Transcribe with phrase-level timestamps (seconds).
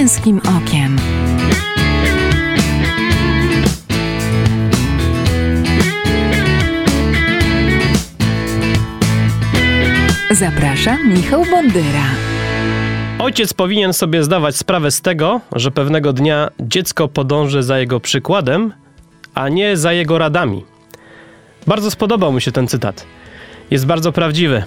[0.00, 0.96] męskim okiem.
[10.30, 11.84] Zapraszam Michał Bondyra.
[13.18, 18.72] Ojciec powinien sobie zdawać sprawę z tego, że pewnego dnia dziecko podąży za jego przykładem,
[19.34, 20.64] a nie za jego radami.
[21.66, 23.06] Bardzo spodobał mi się ten cytat.
[23.70, 24.62] Jest bardzo prawdziwy.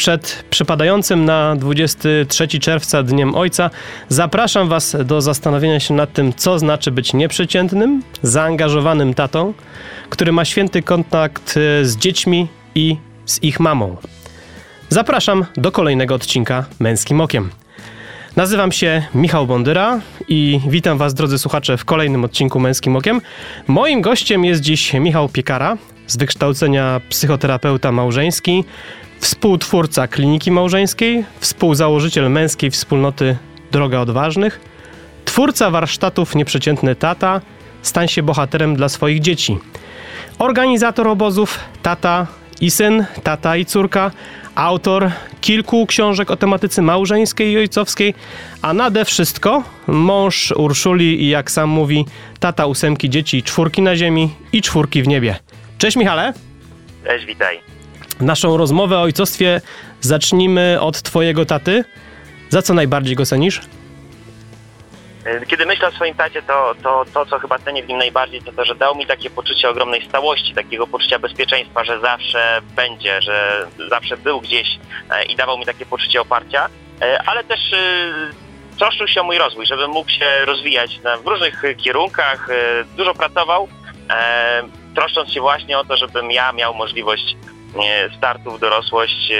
[0.00, 3.70] Przed przypadającym na 23 czerwca Dniem Ojca
[4.08, 9.54] zapraszam Was do zastanowienia się nad tym, co znaczy być nieprzeciętnym, zaangażowanym tatą,
[10.10, 13.96] który ma święty kontakt z dziećmi i z ich mamą.
[14.88, 17.50] Zapraszam do kolejnego odcinka Męskim Okiem.
[18.36, 23.20] Nazywam się Michał Bondyra i witam Was, drodzy słuchacze, w kolejnym odcinku Męskim Okiem.
[23.66, 28.64] Moim gościem jest dziś Michał Piekara, z wykształcenia psychoterapeuta małżeński,
[29.20, 33.36] współtwórca Kliniki Małżeńskiej, współzałożyciel męskiej wspólnoty
[33.70, 34.60] Droga Odważnych,
[35.24, 37.40] twórca warsztatów Nieprzeciętny Tata,
[37.82, 39.58] stań się bohaterem dla swoich dzieci,
[40.38, 42.26] organizator obozów Tata
[42.60, 44.10] i syn, tata i córka,
[44.54, 48.14] autor kilku książek o tematyce małżeńskiej i ojcowskiej,
[48.62, 52.04] a nade wszystko mąż Urszuli i jak sam mówi,
[52.40, 55.36] tata ósemki dzieci, czwórki na ziemi i czwórki w niebie.
[55.78, 56.32] Cześć Michale.
[57.04, 57.79] Cześć, witaj.
[58.20, 59.60] Naszą rozmowę o ojcostwie
[60.00, 61.84] zacznijmy od twojego taty.
[62.48, 63.60] Za co najbardziej go cenisz?
[65.24, 68.42] E, kiedy myślę o swoim tacie, to, to, to co chyba cenię w nim najbardziej,
[68.42, 73.22] to to, że dał mi takie poczucie ogromnej stałości, takiego poczucia bezpieczeństwa, że zawsze będzie,
[73.22, 74.78] że zawsze był gdzieś
[75.10, 76.68] e, i dawał mi takie poczucie oparcia,
[77.00, 77.60] e, ale też
[78.78, 82.48] troszczył się o mój rozwój, żebym mógł się rozwijać w różnych kierunkach,
[82.96, 83.68] dużo pracował,
[84.94, 87.36] troszcząc się właśnie o to, żebym ja miał możliwość
[88.16, 89.32] startu w dorosłość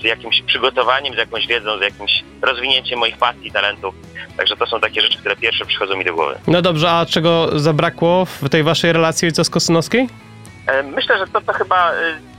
[0.00, 3.94] z jakimś przygotowaniem, z jakąś wiedzą, z jakimś rozwinięciem moich pasji, talentów.
[4.36, 6.38] Także to są takie rzeczy, które pierwsze przychodzą mi do głowy.
[6.46, 10.08] No dobrze, a czego zabrakło w tej waszej relacji ojcowsko-synowskiej?
[10.66, 11.94] E, myślę, że to, to chyba e,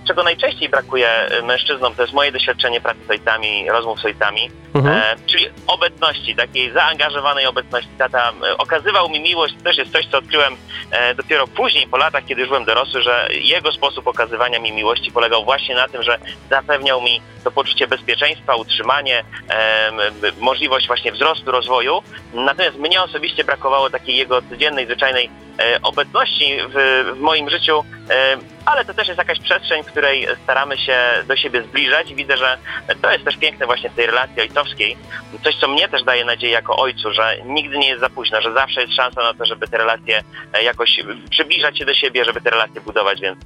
[0.09, 4.51] czego najczęściej brakuje e, mężczyznom, to jest moje doświadczenie pracy z ojcami, rozmów z ojcami,
[4.73, 4.97] mhm.
[4.97, 7.89] e, czyli obecności, takiej zaangażowanej obecności.
[7.97, 10.55] Tata okazywał mi miłość, to też jest coś, co odkryłem
[10.91, 15.11] e, dopiero później, po latach, kiedy już byłem dorosły, że jego sposób okazywania mi miłości
[15.11, 19.91] polegał właśnie na tym, że zapewniał mi to poczucie bezpieczeństwa, utrzymanie, e,
[20.39, 22.03] możliwość właśnie wzrostu, rozwoju.
[22.33, 28.37] Natomiast mnie osobiście brakowało takiej jego codziennej, zwyczajnej e, obecności w, w moim życiu, e,
[28.69, 30.97] ale to też jest jakaś przestrzeń, w której staramy się
[31.27, 32.57] do siebie zbliżać i widzę, że
[33.01, 34.97] to jest też piękne właśnie w tej relacji ojcowskiej.
[35.43, 38.53] Coś, co mnie też daje nadzieję jako ojcu, że nigdy nie jest za późno, że
[38.53, 40.23] zawsze jest szansa na to, żeby te relacje
[40.63, 43.39] jakoś przybliżać się do siebie, żeby te relacje budować, więc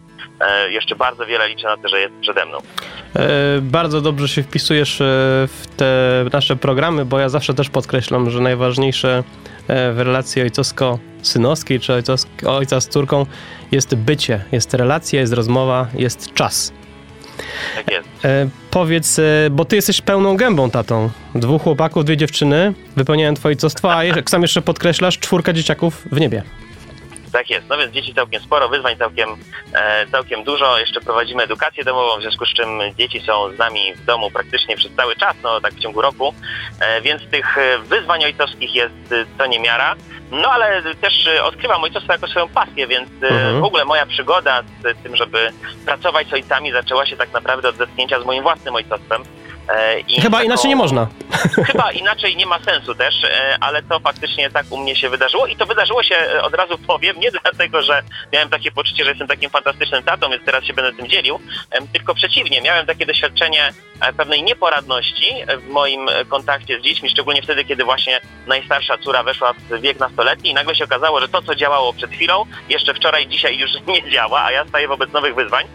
[0.70, 2.58] jeszcze bardzo wiele liczę na to, że jest przede mną.
[3.62, 4.98] Bardzo dobrze się wpisujesz
[5.48, 9.24] w te nasze programy, bo ja zawsze też podkreślam, że najważniejsze
[9.68, 11.94] w relacji ojcowsko-synowskiej czy
[12.46, 13.26] ojca z córką
[13.72, 16.74] jest bycie, jest relacja, jest rozmowa, jest czas.
[17.76, 18.26] Tak jest.
[18.26, 21.10] E, powiedz, e, bo ty jesteś pełną gębą tatą.
[21.36, 26.20] Dwóch chłopaków, dwie dziewczyny wypełniają twoje ojcostwo, a jak sam jeszcze podkreślasz, czwórka dzieciaków w
[26.20, 26.44] niebie.
[27.34, 29.30] Tak jest, no więc dzieci całkiem sporo, wyzwań całkiem,
[29.74, 30.80] e, całkiem dużo.
[30.80, 34.78] Jeszcze prowadzimy edukację domową, w związku z czym dzieci są z nami w domu praktycznie
[34.78, 36.34] przez cały czas, no tak w ciągu roku,
[36.80, 39.96] e, więc tych e, wyzwań ojcowskich jest co niemiara.
[40.32, 43.62] No ale też odkrywam ojcostwo jako swoją pasję, więc mhm.
[43.62, 45.52] w ogóle moja przygoda z tym, żeby
[45.86, 49.24] pracować z ojcami zaczęła się tak naprawdę od zetknięcia z moim własnym ojcostwem.
[49.70, 51.08] E, I Chyba inaczej nie można.
[51.72, 55.48] Chyba inaczej nie ma sensu też, e, ale to faktycznie tak u mnie się wydarzyło
[55.48, 58.04] i to wydarzyło się, e, od razu powiem, nie dlatego, że
[58.34, 61.40] miałem takie poczucie, że jestem takim fantastycznym tatą, więc teraz się będę tym dzielił,
[61.94, 63.74] tylko przeciwnie, miałem takie doświadczenie
[64.18, 69.82] pewnej nieporadności w moim kontakcie z dziećmi, szczególnie wtedy, kiedy właśnie najstarsza córa weszła w
[69.82, 73.58] wiek nastoletni i nagle się okazało, że to, co działało przed chwilą, jeszcze wczoraj, dzisiaj
[73.58, 75.66] już nie działa, a ja staję wobec nowych wyzwań.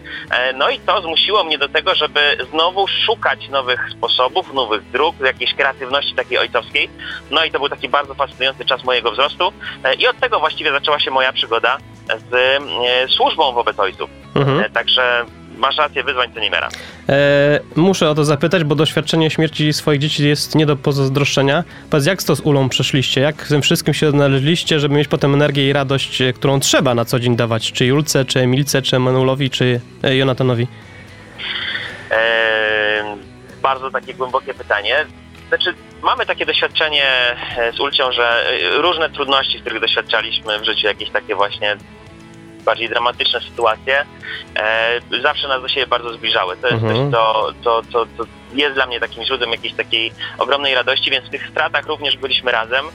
[0.55, 5.53] No i to zmusiło mnie do tego, żeby znowu szukać nowych sposobów, nowych dróg, jakiejś
[5.53, 6.89] kreatywności takiej ojcowskiej.
[7.31, 10.71] No i to był taki bardzo fascynujący czas mojego wzrostu e, i od tego właściwie
[10.71, 11.77] zaczęła się moja przygoda
[12.29, 14.09] z e, służbą wobec ojców.
[14.35, 14.59] Mhm.
[14.59, 15.25] E, także
[15.59, 16.39] masz rację, wyzwań to.
[17.09, 21.63] E, muszę o to zapytać, bo doświadczenie śmierci swoich dzieci jest nie do pozazdroszczenia.
[21.89, 23.21] Powiedz, jak to z Ulą przeszliście?
[23.21, 27.05] Jak w tym wszystkim się odnaleźliście, żeby mieć potem energię i radość, którą trzeba na
[27.05, 27.71] co dzień dawać?
[27.71, 30.67] Czy Julce, czy Emilce, czy Emanuelowi, czy Jonatanowi?
[32.11, 33.17] E,
[33.61, 35.05] bardzo takie głębokie pytanie.
[35.47, 37.05] Znaczy, mamy takie doświadczenie
[37.57, 41.77] e, z Ulcią, że e, różne trudności, których doświadczaliśmy w życiu, jakieś takie właśnie
[42.63, 44.05] bardziej dramatyczne sytuacje,
[44.55, 46.57] e, zawsze nas do siebie bardzo zbliżały.
[46.57, 47.11] To jest mhm.
[47.11, 48.23] coś, co, co, co, co
[48.53, 52.51] jest dla mnie takim źródłem jakiejś takiej ogromnej radości, więc w tych stratach również byliśmy
[52.51, 52.85] razem.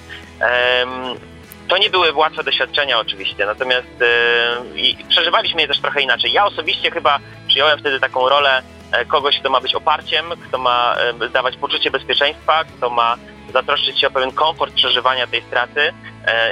[1.69, 6.32] To nie były łatwe doświadczenia oczywiście, natomiast e, przeżywaliśmy je też trochę inaczej.
[6.32, 7.19] Ja osobiście chyba
[7.49, 8.62] przyjąłem wtedy taką rolę
[8.93, 13.17] e, kogoś, kto ma być oparciem, kto ma e, dawać poczucie bezpieczeństwa, kto ma
[13.52, 15.93] zatroszczyć się o pewien komfort przeżywania tej straty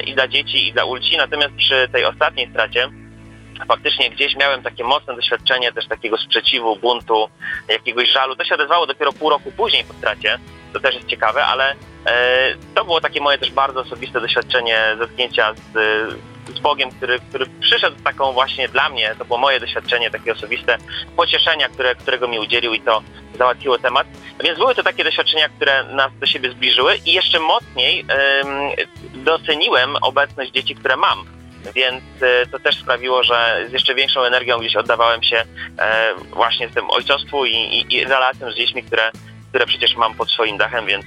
[0.07, 1.17] i dla dzieci, i dla ulci.
[1.17, 2.89] Natomiast przy tej ostatniej stracie
[3.69, 7.29] faktycznie gdzieś miałem takie mocne doświadczenie też takiego sprzeciwu, buntu,
[7.69, 8.37] jakiegoś żalu.
[8.37, 10.39] To się odezwało dopiero pół roku później po stracie,
[10.73, 11.75] to też jest ciekawe, ale
[12.07, 15.73] e, to było takie moje też bardzo osobiste doświadczenie zetknięcia z,
[16.57, 20.33] z Bogiem, który, który przyszedł z taką właśnie dla mnie, to było moje doświadczenie takie
[20.33, 20.79] osobiste,
[21.17, 23.03] pocieszenia, które, którego mi udzielił i to
[23.39, 24.07] załatwiło temat.
[24.45, 28.05] Więc były to takie doświadczenia, które nas do siebie zbliżyły i jeszcze mocniej
[29.15, 31.42] doceniłem obecność dzieci, które mam
[31.75, 35.37] więc e, to też sprawiło, że z jeszcze większą energią gdzieś oddawałem się
[35.79, 39.11] e, właśnie tym ojcostwu i, i, i relacjom z dziećmi, które,
[39.49, 41.05] które przecież mam pod swoim dachem, więc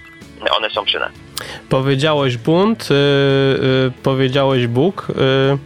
[0.58, 1.12] one są przy nas.
[1.70, 2.96] Powiedziałeś bunt, yy,
[3.62, 5.08] yy, powiedziałeś Bóg.
[5.10, 5.58] Yy,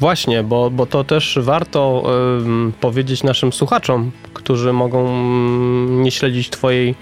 [0.00, 2.02] właśnie, bo, bo to też warto
[2.80, 6.94] powiedzieć naszym słuchaczom, którzy mogą mm, nie śledzić Twojej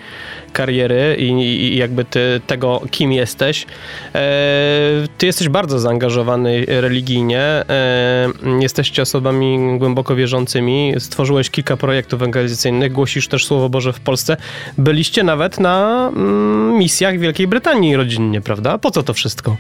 [0.55, 3.67] kariery i, i jakby ty, tego, kim jesteś.
[4.15, 7.65] E, ty jesteś bardzo zaangażowany religijnie, e,
[8.61, 14.37] jesteście osobami głęboko wierzącymi, stworzyłeś kilka projektów ewangelizacyjnych, głosisz też Słowo Boże w Polsce.
[14.79, 18.79] Byliście nawet na mm, misjach w Wielkiej Brytanii rodzinnie, prawda?
[18.79, 19.57] Po co to wszystko?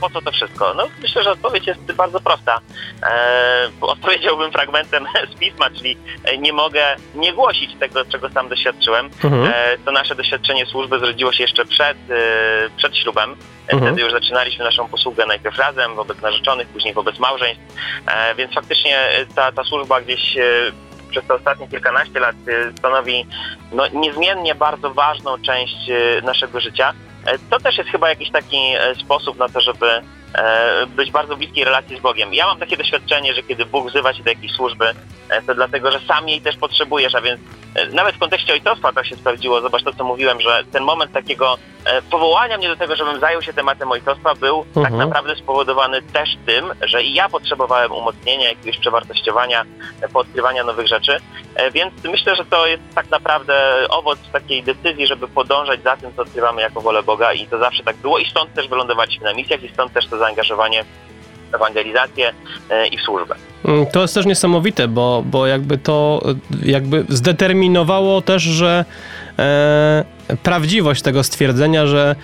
[0.00, 0.74] Po co to wszystko?
[0.74, 2.60] No myślę, że odpowiedź jest bardzo prosta.
[3.02, 9.10] E, odpowiedziałbym fragmentem z pisma, czyli e, nie mogę nie głosić tego, czego sam doświadczyłem.
[9.24, 9.52] Mhm.
[9.54, 13.30] E, to nasze doświadczenie służby zrodziło się jeszcze przed, e, przed ślubem.
[13.68, 13.82] E, mhm.
[13.82, 17.62] Wtedy już zaczynaliśmy naszą posługę najpierw razem, wobec narzeczonych, później wobec małżeństw,
[18.06, 20.38] e, więc faktycznie ta, ta służba gdzieś
[21.10, 22.36] przez te ostatnie kilkanaście lat
[22.78, 23.26] stanowi
[23.72, 25.76] no, niezmiennie bardzo ważną część
[26.22, 26.92] naszego życia.
[27.26, 29.86] E, to też jest chyba jakiś taki e, sposób na to, żeby
[30.34, 32.34] e, być bardzo bliskiej relacji z Bogiem.
[32.34, 34.84] Ja mam takie doświadczenie, że kiedy Bóg wzywa cię do jakiejś służby,
[35.46, 37.40] to dlatego, że sam jej też potrzebujesz, a więc
[37.92, 39.60] nawet w kontekście ojcostwa to się sprawdziło.
[39.60, 41.58] Zobacz to, co mówiłem, że ten moment takiego
[42.10, 44.98] powołania mnie do tego, żebym zajął się tematem ojcostwa, był tak mhm.
[44.98, 49.64] tak naprawdę spowodowany też tym, że i ja potrzebowałem umocnienia, jakiegoś przewartościowania,
[50.12, 51.16] podkrywania nowych rzeczy.
[51.72, 56.22] Więc myślę, że to jest tak naprawdę owoc takiej decyzji, żeby podążać za tym, co
[56.22, 59.62] odkrywamy jako wolę Boga i to zawsze tak było i stąd też wylądowaliśmy na misjach
[59.62, 60.84] i stąd też to zaangażowanie
[61.50, 62.32] w ewangelizację
[62.70, 63.34] e, i w służbę.
[63.64, 66.22] Mm, to jest też niesamowite, bo, bo jakby to
[66.62, 68.84] jakby zdeterminowało też, że
[69.38, 70.04] e,
[70.42, 72.16] prawdziwość tego stwierdzenia, że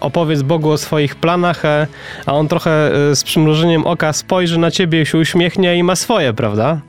[0.00, 1.86] opowiedz Bogu o swoich planach, e,
[2.26, 6.32] a on trochę e, z przymrużeniem oka spojrzy na ciebie, się uśmiechnie i ma swoje,
[6.32, 6.80] prawda?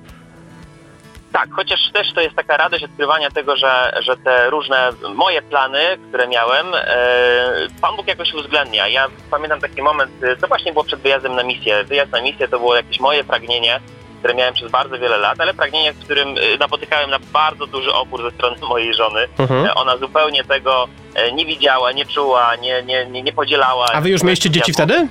[1.35, 5.79] Tak, chociaż też to jest taka radość odkrywania tego, że, że te różne moje plany,
[6.09, 8.87] które miałem, e, Pan Bóg jakoś uwzględnia.
[8.87, 11.83] Ja pamiętam taki moment, e, to właśnie było przed wyjazdem na misję.
[11.83, 13.79] Wyjazd na misję to było jakieś moje pragnienie,
[14.25, 17.93] które miałem przez bardzo wiele lat, ale pragnienie, w którym e, napotykałem na bardzo duży
[17.93, 19.27] opór ze strony mojej żony.
[19.39, 19.69] Mhm.
[19.75, 20.87] Ona zupełnie tego
[21.33, 23.85] nie widziała, nie czuła, nie, nie, nie, nie podzielała.
[23.93, 25.07] A wy już mieliście dzieci wtedy?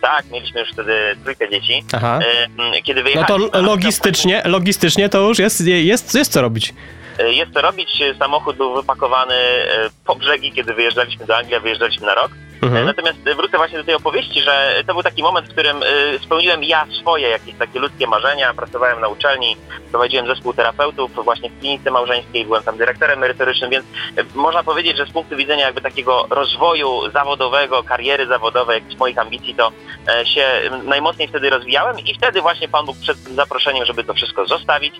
[0.00, 1.84] Tak, mieliśmy już wtedy trójkę dzieci.
[1.92, 2.18] Aha.
[2.84, 3.38] Kiedy wyjechaliśmy...
[3.38, 6.74] No to logistycznie, logistycznie to już jest, jest, jest co robić.
[7.18, 8.02] E, jest to robić.
[8.18, 12.30] Samochód był wypakowany e, po brzegi, kiedy wyjeżdżaliśmy do Anglii, wyjeżdżaliśmy na rok.
[12.64, 12.86] Mhm.
[12.86, 16.64] Natomiast wrócę właśnie do tej opowieści, że to był taki moment, w którym y, spełniłem
[16.64, 18.54] ja swoje jakieś takie ludzkie marzenia.
[18.54, 19.56] Pracowałem na uczelni,
[19.90, 23.84] prowadziłem zespół terapeutów właśnie w klinice małżeńskiej, byłem tam dyrektorem merytorycznym, więc
[24.18, 29.18] y, można powiedzieć, że z punktu widzenia jakby takiego rozwoju zawodowego, kariery zawodowej, jakichś moich
[29.18, 29.72] ambicji, to
[30.24, 30.46] się
[30.84, 34.94] najmocniej wtedy rozwijałem i wtedy właśnie Pan Bóg przed zaproszeniem, żeby to wszystko zostawić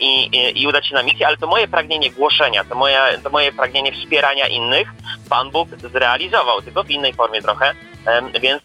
[0.00, 3.30] i, i, i udać się na misję, ale to moje pragnienie głoszenia, to moje, to
[3.30, 4.88] moje pragnienie wspierania innych
[5.30, 7.74] Pan Bóg zrealizował, tylko w innej formie trochę,
[8.40, 8.62] więc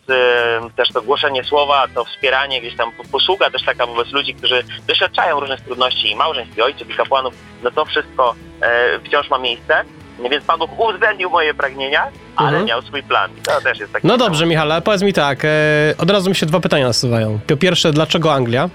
[0.76, 5.40] też to głoszenie słowa, to wspieranie, gdzieś tam posługa też taka wobec ludzi, którzy doświadczają
[5.40, 9.84] różnych trudności i małżeństw, i ojców, i kapłanów, no to wszystko e, wciąż ma miejsce.
[10.32, 12.66] Więc Pan Bóg uwzględnił moje pragnienia, ale mhm.
[12.66, 13.32] miał swój plan.
[13.44, 15.50] To też jest taki No dobrze, Michał, ale powiedz mi tak, e,
[15.98, 17.40] od razu mi się dwa pytania nasuwają.
[17.48, 18.70] Po pierwsze, dlaczego Anglia?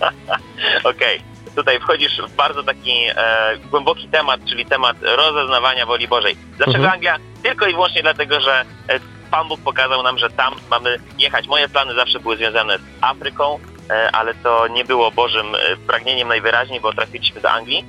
[0.84, 1.16] Okej.
[1.18, 6.36] Okay tutaj wchodzisz w bardzo taki e, głęboki temat, czyli temat rozeznawania woli Bożej.
[6.56, 6.94] Dlaczego mhm.
[6.94, 7.18] Anglia?
[7.42, 11.46] Tylko i wyłącznie dlatego, że e, Pan Bóg pokazał nam, że tam mamy jechać.
[11.46, 13.58] Moje plany zawsze były związane z Afryką,
[13.90, 17.84] e, ale to nie było Bożym e, pragnieniem najwyraźniej, bo trafiliśmy do Anglii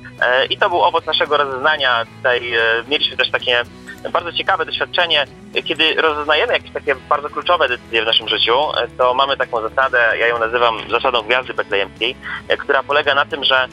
[0.50, 2.06] i to był owoc naszego rozeznania.
[2.18, 2.54] Tutaj
[2.88, 3.64] mieliśmy też takie
[4.12, 5.26] bardzo ciekawe doświadczenie.
[5.66, 8.56] Kiedy rozeznajemy jakieś takie bardzo kluczowe decyzje w naszym życiu,
[8.98, 12.16] to mamy taką zasadę, ja ją nazywam zasadą gwiazdy betlejemskiej,
[12.60, 13.68] która polega na tym, że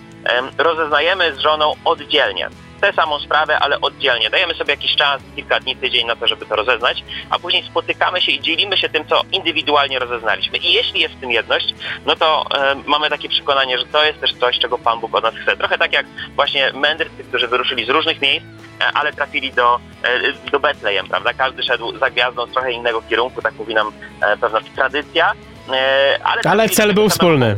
[0.59, 2.49] rozeznajemy z żoną oddzielnie.
[2.81, 4.31] Tę samą sprawę, ale oddzielnie.
[4.31, 8.21] Dajemy sobie jakiś czas, kilka dni, tydzień na to, żeby to rozeznać, a później spotykamy
[8.21, 10.59] się i dzielimy się tym, co indywidualnie rozeznaliśmy.
[10.59, 11.75] I jeśli jest w tym jedność,
[12.07, 15.25] no to e, mamy takie przekonanie, że to jest też coś, czego Pan Bóg od
[15.25, 15.57] nas chce.
[15.57, 16.07] Trochę tak jak
[16.37, 18.47] właśnie mędrcy, którzy wyruszyli z różnych miejsc,
[18.81, 21.33] e, ale trafili do, e, do Betlejem, prawda?
[21.33, 25.33] Każdy szedł za gwiazdą z trochę innego kierunku, tak mówi nam e, pewna tradycja.
[25.73, 27.57] e, Ale, Ale cel był wspólny.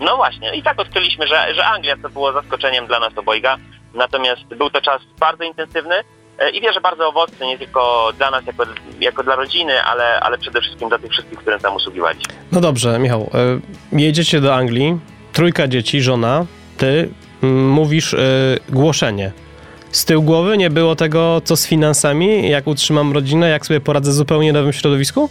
[0.00, 3.56] No właśnie, i tak odkryliśmy, że, że Anglia to było zaskoczeniem dla nas obojga,
[3.94, 5.94] natomiast był to czas bardzo intensywny
[6.38, 8.64] e, i wierzę bardzo owocny, nie tylko dla nas jako,
[9.00, 12.34] jako dla rodziny, ale, ale przede wszystkim dla tych wszystkich, którym tam usługiwaliśmy.
[12.52, 13.30] No dobrze, Michał.
[13.92, 14.98] e, Jedziecie do Anglii,
[15.32, 16.46] trójka dzieci, żona,
[16.76, 17.08] ty,
[17.42, 18.18] mm, mówisz e,
[18.68, 19.32] głoszenie.
[19.90, 24.10] Z tyłu głowy nie było tego, co z finansami, jak utrzymam rodzinę, jak sobie poradzę
[24.10, 25.30] w zupełnie nowym środowisku?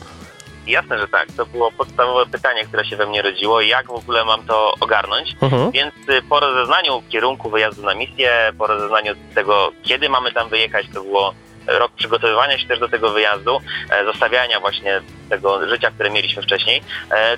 [0.72, 1.28] Jasne, że tak.
[1.38, 5.36] To było podstawowe pytanie, które się we mnie rodziło, jak w ogóle mam to ogarnąć.
[5.42, 5.72] Mhm.
[5.72, 10.86] Więc y, po rozeznaniu kierunku wyjazdu na misję, po rozeznaniu tego, kiedy mamy tam wyjechać,
[10.94, 11.34] to było
[11.68, 16.82] rok przygotowywania się też do tego wyjazdu, e, zostawiania właśnie tego życia, które mieliśmy wcześniej.
[17.12, 17.38] E,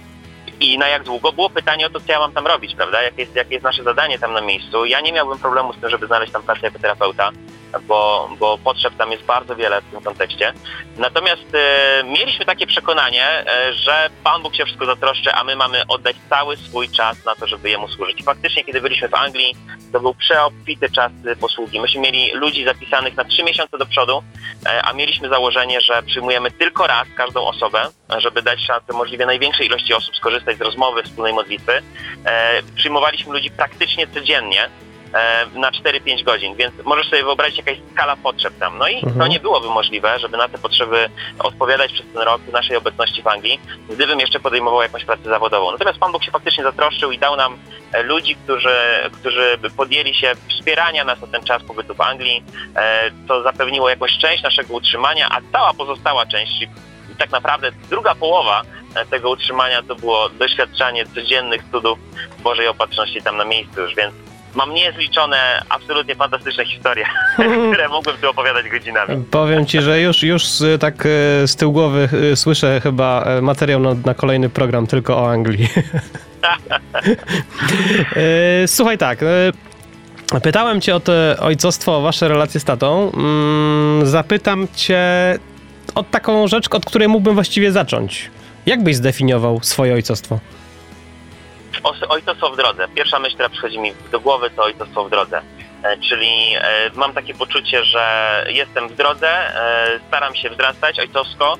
[0.59, 3.01] I na jak długo było pytanie o to, co ja mam tam robić, prawda?
[3.01, 4.85] Jakie jest, jakie jest nasze zadanie tam na miejscu.
[4.85, 7.31] Ja nie miałbym problemu z tym, żeby znaleźć tam pracę jako terapeuta,
[7.81, 10.53] bo, bo potrzeb tam jest bardzo wiele w tym kontekście.
[10.97, 15.87] Natomiast e, mieliśmy takie przekonanie, e, że Pan Bóg się wszystko zatroszczy, a my mamy
[15.87, 18.23] oddać cały swój czas na to, żeby Jemu służyć.
[18.23, 19.55] Faktycznie, kiedy byliśmy w Anglii,
[19.93, 21.79] to był przeobfity czas e, posługi.
[21.79, 24.23] Myśmy mieli ludzi zapisanych na trzy miesiące do przodu,
[24.65, 29.67] e, a mieliśmy założenie, że przyjmujemy tylko raz każdą osobę, żeby dać szansę możliwie największej
[29.67, 31.81] ilości osób skorzystać z rozmowy, wspólnej modlitwy.
[32.75, 34.69] Przyjmowaliśmy ludzi praktycznie codziennie,
[35.55, 38.77] na 4-5 godzin, więc możesz sobie wyobrazić jaka jest skala potrzeb tam.
[38.77, 39.19] No i Mhm.
[39.19, 43.27] to nie byłoby możliwe, żeby na te potrzeby odpowiadać przez ten rok naszej obecności w
[43.27, 45.71] Anglii, gdybym jeszcze podejmował jakąś pracę zawodową.
[45.71, 47.57] Natomiast Pan Bóg się faktycznie zatroszczył i dał nam
[47.93, 48.75] e, ludzi, którzy,
[49.19, 52.43] którzy podjęli się wspierania nas na ten czas pobytu w Anglii,
[52.75, 56.67] e, co zapewniło jakąś część naszego utrzymania, a cała pozostała część, czyli
[57.17, 58.61] tak naprawdę druga połowa
[58.95, 61.99] e, tego utrzymania to było doświadczanie codziennych cudów
[62.39, 64.13] Bożej opatrzności tam na miejscu już, więc
[64.55, 65.37] mam niezliczone,
[65.69, 67.05] absolutnie fantastyczne historie,
[67.71, 69.23] które mógłbym tu opowiadać godzinami.
[69.31, 70.43] Powiem ci, że już, już
[70.79, 71.09] tak e,
[71.47, 75.67] z tyłu głowy e, słyszę chyba e, materiał na, na kolejny program tylko o Anglii.
[78.67, 79.19] Słuchaj tak,
[80.43, 83.11] pytałem cię o to ojcostwo, o wasze relacje z tatą.
[83.11, 84.99] Mm, Zapytam cię
[85.95, 88.31] o taką rzecz, od której mógłbym właściwie zacząć.
[88.65, 90.39] Jak byś zdefiniował swoje ojcostwo?
[92.09, 92.87] Ojcostwo w drodze.
[92.95, 95.41] Pierwsza myśl, która przychodzi mi do głowy, to ojcostwo w drodze.
[95.83, 101.57] E, Czyli e, mam takie poczucie, że jestem w drodze, e, staram się wzrastać ojcowsko.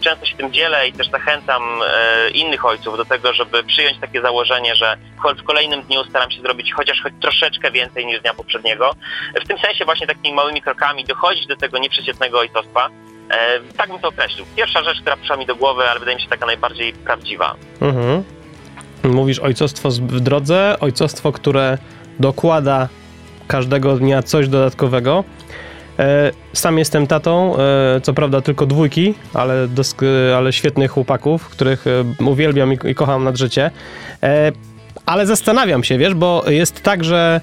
[0.00, 1.62] Często się tym dzielę i też zachęcam
[2.34, 4.96] innych ojców do tego, żeby przyjąć takie założenie, że
[5.38, 8.94] w kolejnym dniu staram się zrobić chociaż choć troszeczkę więcej niż dnia poprzedniego.
[9.44, 12.88] W tym sensie właśnie takimi małymi krokami dochodzić do tego nieprzeciętnego ojcostwa.
[13.76, 14.46] Tak bym to określił.
[14.56, 17.54] Pierwsza rzecz, która przyszła mi do głowy, ale wydaje mi się taka najbardziej prawdziwa.
[17.80, 18.24] Mhm.
[19.04, 21.78] Mówisz ojcostwo w drodze, ojcostwo, które
[22.20, 22.88] dokłada
[23.48, 25.24] każdego dnia coś dodatkowego.
[25.98, 29.68] E, Sam jestem tatą, e, co prawda tylko dwójki, ale,
[30.36, 33.70] ale świetnych chłopaków, których e, uwielbiam i, i kocham nad życie.
[35.06, 37.40] Ale zastanawiam się, wiesz, bo jest tak, że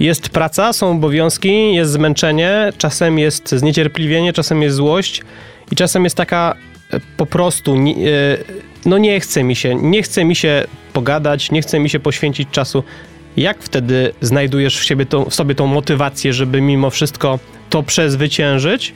[0.00, 5.22] jest praca, są obowiązki, jest zmęczenie, czasem jest zniecierpliwienie, czasem jest złość
[5.72, 6.54] i czasem jest taka
[7.16, 7.76] po prostu,
[8.86, 12.48] no nie chce mi się, nie chce mi się pogadać, nie chce mi się poświęcić
[12.50, 12.84] czasu.
[13.36, 17.38] Jak wtedy znajdujesz w, siebie tą, w sobie tą motywację, żeby mimo wszystko
[17.70, 18.94] to przezwyciężyć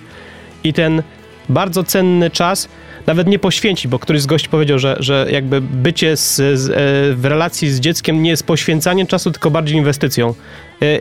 [0.64, 1.02] i ten
[1.48, 2.68] bardzo cenny czas
[3.06, 6.74] nawet nie poświęcić, bo któryś z gości powiedział, że, że jakby bycie z, z, e,
[7.14, 10.34] w relacji z dzieckiem nie jest poświęcaniem czasu, tylko bardziej inwestycją.
[10.82, 11.00] E,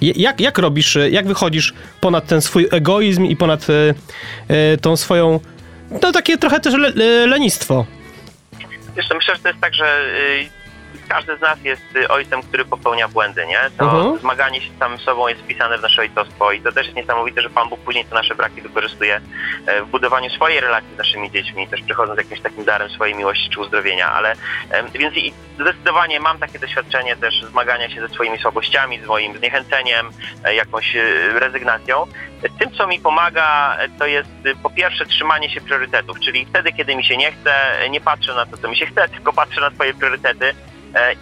[0.00, 3.66] Jak, jak robisz, e, jak wychodzisz ponad ten swój egoizm i ponad
[4.80, 5.40] tą swoją,
[6.02, 7.86] no takie trochę też le, lenistwo.
[9.08, 10.61] Co, myślę, że to jest tak, że y,
[11.08, 13.58] każdy z nas jest y, ojcem, który popełnia błędy, nie?
[13.78, 14.18] To Mhm.
[14.18, 17.42] zmaganie się z samym sobą jest wpisane w nasze ojcostwo i to też jest niesamowite,
[17.42, 19.20] że Pan Bóg później te nasze braki wykorzystuje
[19.66, 23.14] e, w budowaniu swojej relacji z naszymi dziećmi, też przychodząc z jakimś takim darem swojej
[23.14, 24.34] miłości czy uzdrowienia, ale
[24.70, 29.38] em, więc i zdecydowanie mam takie doświadczenie też zmagania się ze swoimi słabościami, z moim
[29.38, 30.10] zniechęceniem,
[30.44, 31.02] e, jakąś e,
[31.40, 32.06] rezygnacją.
[32.58, 36.72] Tym, co mi pomaga, e, to jest e, po pierwsze trzymanie się priorytetów, czyli wtedy,
[36.72, 39.32] kiedy mi się nie chce, e, nie patrzę na to, co mi się chce, tylko
[39.32, 40.54] patrzę na swoje priorytety e,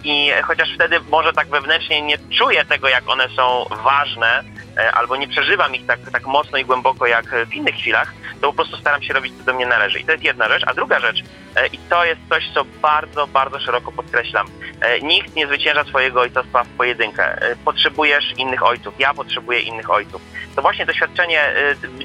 [0.03, 4.43] i chociaż wtedy może tak wewnętrznie nie czuję tego, jak one są ważne,
[4.77, 8.47] e, albo nie przeżywam ich tak, tak mocno i głęboko jak w innych chwilach, to
[8.47, 9.99] po prostu staram się robić, co do mnie należy.
[9.99, 10.63] I to jest jedna rzecz.
[10.67, 11.23] A druga rzecz,
[11.55, 14.47] e, i to jest coś, co bardzo, bardzo szeroko podkreślam.
[14.81, 17.41] E, nikt nie zwycięża swojego ojcostwa w pojedynkę.
[17.41, 18.93] E, potrzebujesz innych ojców.
[18.99, 20.21] Ja potrzebuję innych ojców.
[20.55, 21.53] To właśnie doświadczenie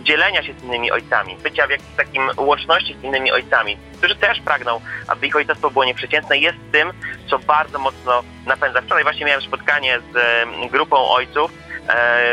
[0.03, 4.41] dzielenia się z innymi ojcami, bycia w jakimś takim łączności z innymi ojcami, którzy też
[4.41, 6.93] pragną, aby ich ojcostwo było nieprzeciętne, jest tym,
[7.31, 8.81] co bardzo mocno napędza.
[8.83, 11.51] Wczoraj właśnie miałem spotkanie z grupą ojców,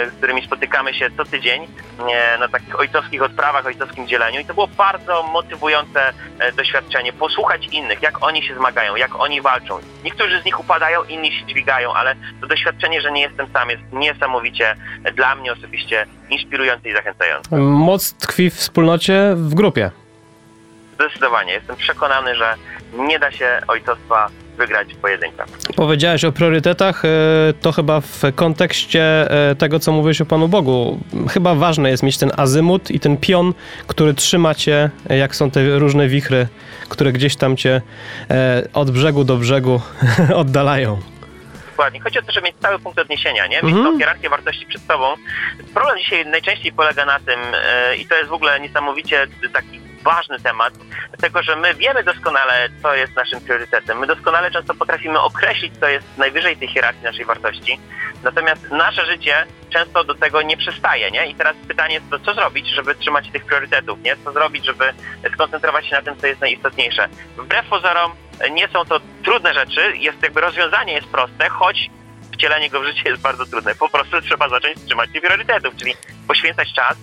[0.10, 1.68] z którymi spotykamy się co tydzień
[2.14, 7.14] e, na takich ojcowskich odprawach, ojcowskim dzieleniu i to było bardzo motywujące e, doświadczenie.
[7.14, 9.80] Posłuchać innych, jak oni się zmagają, jak oni walczą.
[10.04, 13.84] Niektórzy z nich upadają, inni się dźwigają, ale to doświadczenie, że nie jestem sam jest
[13.94, 14.76] niesamowicie
[15.16, 17.58] dla mnie osobiście inspirujące i zachęcające.
[17.58, 19.92] Moc tkwi w wspólnocie, w grupie.
[20.96, 21.54] Zdecydowanie.
[21.54, 22.56] Jestem przekonany, że
[22.94, 25.44] nie da się ojcostwa wygrać pojedynkę.
[25.76, 27.10] Powiedziałeś o priorytetach, e,
[27.62, 31.00] to chyba w kontekście e, tego, co mówisz o Panu Bogu.
[31.30, 33.54] Chyba ważne jest mieć ten azymut i ten pion,
[33.88, 36.48] który trzyma cię, e, jak są te różne wichry,
[36.90, 37.82] które gdzieś tam cię
[38.74, 39.82] od brzegu do brzegu
[40.36, 41.00] oddalają.
[41.70, 42.00] Dokładnie.
[42.02, 43.56] Chodzi o to, żeby mieć cały punkt odniesienia, nie?
[43.56, 43.86] Mieć mhm.
[43.86, 45.16] tą hierarchię wartości przed sobą.
[45.74, 47.40] Problem dzisiaj najczęściej polega na tym,
[48.00, 50.74] i to jest w ogóle niesamowicie taki ważny temat,
[51.10, 54.00] dlatego że my wiemy doskonale, co jest naszym priorytetem.
[54.00, 57.80] My doskonale często potrafimy określić, co jest najwyżej tej hierarchii naszej wartości,
[58.24, 61.30] natomiast nasze życie często do tego nie przystaje, nie?
[61.30, 64.16] I teraz pytanie jest, to, co zrobić, żeby trzymać tych priorytetów, nie?
[64.24, 64.94] Co zrobić, żeby
[65.34, 67.08] skoncentrować się na tym, co jest najistotniejsze.
[67.38, 68.12] Wbrew pozorom
[68.52, 71.90] nie są to trudne rzeczy, jest jakby rozwiązanie jest proste, choć
[72.34, 73.76] wcielenie go w życie jest bardzo trudne.
[73.76, 75.96] Po prostu trzeba zacząć trzymać tych priorytetów, czyli
[76.28, 76.98] poświęcać czas,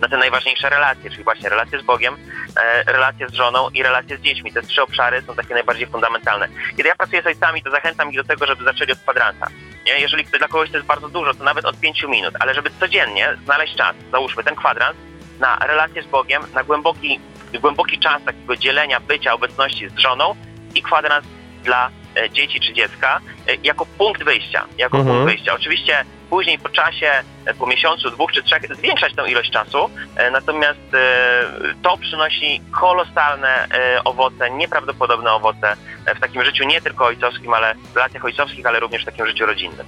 [0.00, 2.16] na te najważniejsze relacje, czyli właśnie relacje z Bogiem,
[2.56, 4.52] e, relacje z żoną i relacje z dziećmi.
[4.52, 6.48] Te trzy obszary są takie najbardziej fundamentalne.
[6.76, 9.46] Kiedy ja pracuję z ojcami, to zachęcam ich do tego, żeby zaczęli od kwadransa.
[9.86, 9.92] Nie?
[9.98, 13.36] Jeżeli dla kogoś to jest bardzo dużo, to nawet od pięciu minut, ale żeby codziennie
[13.44, 14.96] znaleźć czas, załóżmy ten kwadrans,
[15.40, 17.20] na relacje z Bogiem, na głęboki,
[17.60, 20.34] głęboki czas takiego dzielenia, bycia, obecności z żoną
[20.74, 21.26] i kwadrans
[21.64, 24.66] dla e, dzieci czy dziecka e, jako punkt wyjścia.
[24.78, 25.16] Jako mhm.
[25.16, 25.54] punkt wyjścia.
[25.54, 27.10] Oczywiście później po czasie,
[27.44, 31.44] e, po miesiącu, dwóch czy trzech zwiększać tą ilość czasu, e, natomiast e,
[31.82, 33.66] to przynosi kolosalne
[34.04, 35.76] owoce, nieprawdopodobne owoce
[36.16, 39.46] w takim życiu nie tylko ojcowskim, ale w relacjach ojcowskich, ale również w takim życiu
[39.46, 39.86] rodzinnym.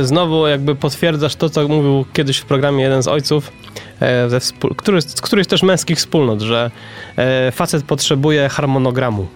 [0.00, 3.52] Znowu jakby potwierdzasz to, co mówił kiedyś w programie jeden z ojców,
[4.00, 4.40] E, ze
[4.76, 6.70] który, z którychś też męskich wspólnot, że
[7.16, 9.26] e, facet potrzebuje harmonogramu.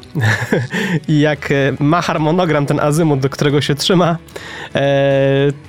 [1.09, 4.17] I jak e, ma harmonogram, ten azymut, do którego się trzyma,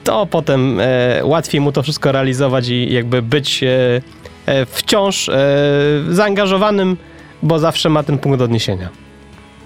[0.03, 0.82] to potem
[1.23, 3.63] łatwiej mu to wszystko realizować i jakby być
[4.67, 5.29] wciąż
[6.10, 6.97] zaangażowanym,
[7.43, 8.89] bo zawsze ma ten punkt odniesienia.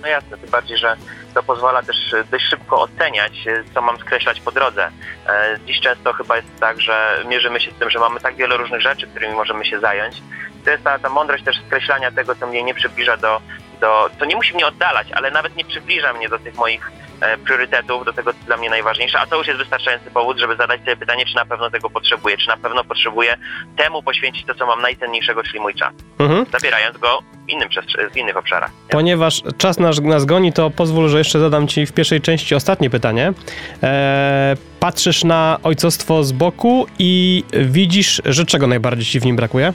[0.02, 0.96] No jasne, tym bardziej, że
[1.38, 1.96] to pozwala też
[2.32, 3.34] dość szybko oceniać,
[3.74, 4.92] co mam skreślać po drodze.
[5.28, 8.58] E, dziś często chyba jest tak, że mierzymy się z tym, że mamy tak wiele
[8.58, 10.22] różnych rzeczy, którymi możemy się zająć.
[10.66, 13.42] To jest ta, ta mądrość też skreślania tego, co mnie nie przybliża do,
[13.82, 17.07] do, co nie musi mnie oddalać, ale nawet nie przybliża mnie do tych moich E,
[17.46, 20.80] priorytetów, do tego, co dla mnie najważniejsze, a to już jest wystarczający powód, żeby zadać
[20.80, 23.38] sobie pytanie, czy na pewno tego potrzebuję, czy na pewno potrzebuję
[23.78, 26.46] temu poświęcić to, co mam najcenniejszego, czyli mój czas, mhm.
[26.52, 27.70] zabierając go w, innym
[28.14, 28.72] w innych obszarach.
[28.72, 28.90] Nie?
[28.90, 32.90] Ponieważ czas nas, nas goni, to pozwól, że jeszcze zadam Ci w pierwszej części ostatnie
[32.90, 33.34] pytanie.
[33.82, 39.74] Eee, patrzysz na ojcostwo z boku i widzisz, że czego najbardziej Ci w nim brakuje?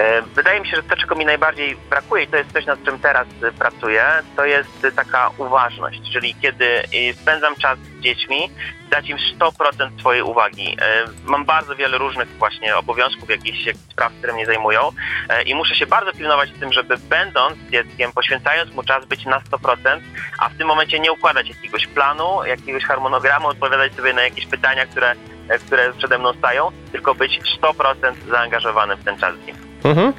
[0.00, 2.84] E, wydaje mi się, że to, czego mi najbardziej brakuje, i to jest coś, nad
[2.84, 4.04] czym teraz e, pracuję,
[4.36, 8.50] to jest taka uważność, czyli kiedy e, spędzam czas z dziećmi,
[8.90, 10.76] dać im 100% swojej uwagi.
[11.24, 14.90] Mam bardzo wiele różnych właśnie obowiązków, jakichś, spraw, które mnie zajmują
[15.46, 19.40] i muszę się bardzo pilnować z tym, żeby będąc dzieckiem, poświęcając mu czas, być na
[19.40, 20.00] 100%,
[20.38, 24.86] a w tym momencie nie układać jakiegoś planu, jakiegoś harmonogramu, odpowiadać sobie na jakieś pytania,
[24.86, 25.14] które,
[25.66, 29.69] które przede mną stają, tylko być 100% zaangażowanym w ten czas z nim.
[29.84, 30.12] Mhm.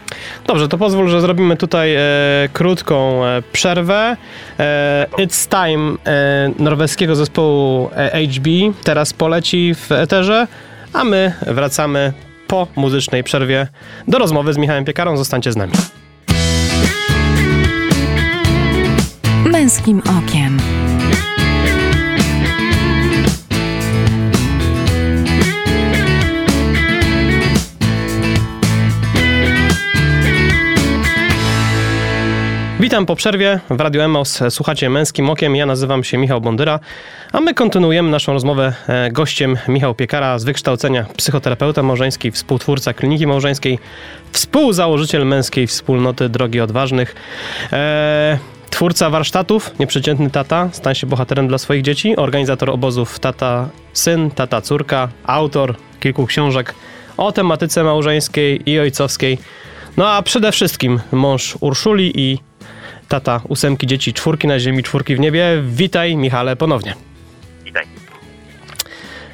[0.48, 2.00] Dobrze, to pozwól, że zrobimy tutaj e,
[2.54, 4.18] krótką e, przerwę.
[4.60, 8.48] E, It's Time e, norweskiego zespołu e, HB
[8.84, 10.48] teraz poleci w eterze,
[10.94, 12.14] a my wracamy
[12.48, 13.68] po muzycznej przerwie
[14.08, 15.18] do rozmowy z Michałem Piekarą.
[15.18, 15.74] Zostańcie z nami.
[19.46, 20.81] Męskim okiem.
[32.92, 34.40] Witam po przerwie w Radio Emos.
[34.50, 35.56] Słuchacie Męskim Okiem.
[35.56, 36.80] Ja nazywam się Michał Bondyra,
[37.32, 43.28] a my kontynuujemy naszą rozmowę e, gościem Michał Piekara z wykształcenia psychoterapeuta małżeński, współtwórca kliniki
[43.28, 43.80] małżeńskiej,
[44.32, 47.16] współzałożyciel męskiej wspólnoty Drogi Odważnych.
[47.72, 48.38] Eee,
[48.70, 54.62] twórca warsztatów, nieprzeciętny tata, stań się bohaterem dla swoich dzieci, organizator obozów tata syn, tata
[54.62, 56.76] córka, autor kilku książek
[57.18, 59.38] o tematyce małżeńskiej i ojcowskiej.
[59.98, 62.51] No a przede wszystkim mąż Urszuli i
[63.12, 65.64] tata ósemki dzieci, czwórki na ziemi, czwórki w niebie.
[65.66, 66.96] Witaj Michale ponownie.
[67.66, 67.84] Witaj.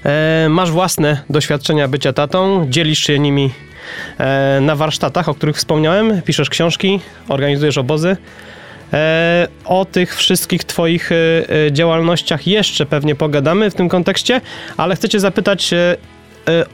[0.06, 3.52] E, masz własne doświadczenia bycia tatą, dzielisz się nimi
[4.18, 8.18] e, na warsztatach, o których wspomniałem, piszesz książki, organizujesz obozy.
[8.94, 14.42] E, o tych wszystkich Twoich e, e, działalnościach jeszcze pewnie pogadamy w tym kontekście,
[14.78, 15.98] ale chcę Cię zapytać e,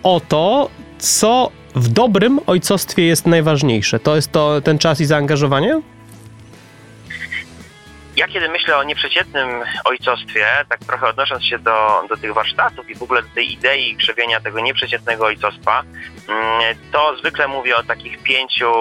[0.03, 3.99] o to, co w dobrym ojcostwie jest najważniejsze.
[3.99, 5.81] To jest to ten czas i zaangażowanie?
[8.15, 9.49] Ja kiedy myślę o nieprzeciętnym
[9.85, 13.95] ojcostwie, tak trochę odnosząc się do, do tych warsztatów i w ogóle do tej idei
[13.95, 15.83] krzewienia tego nieprzeciętnego ojcostwa,
[16.27, 18.71] mm, to zwykle mówię o takich pięciu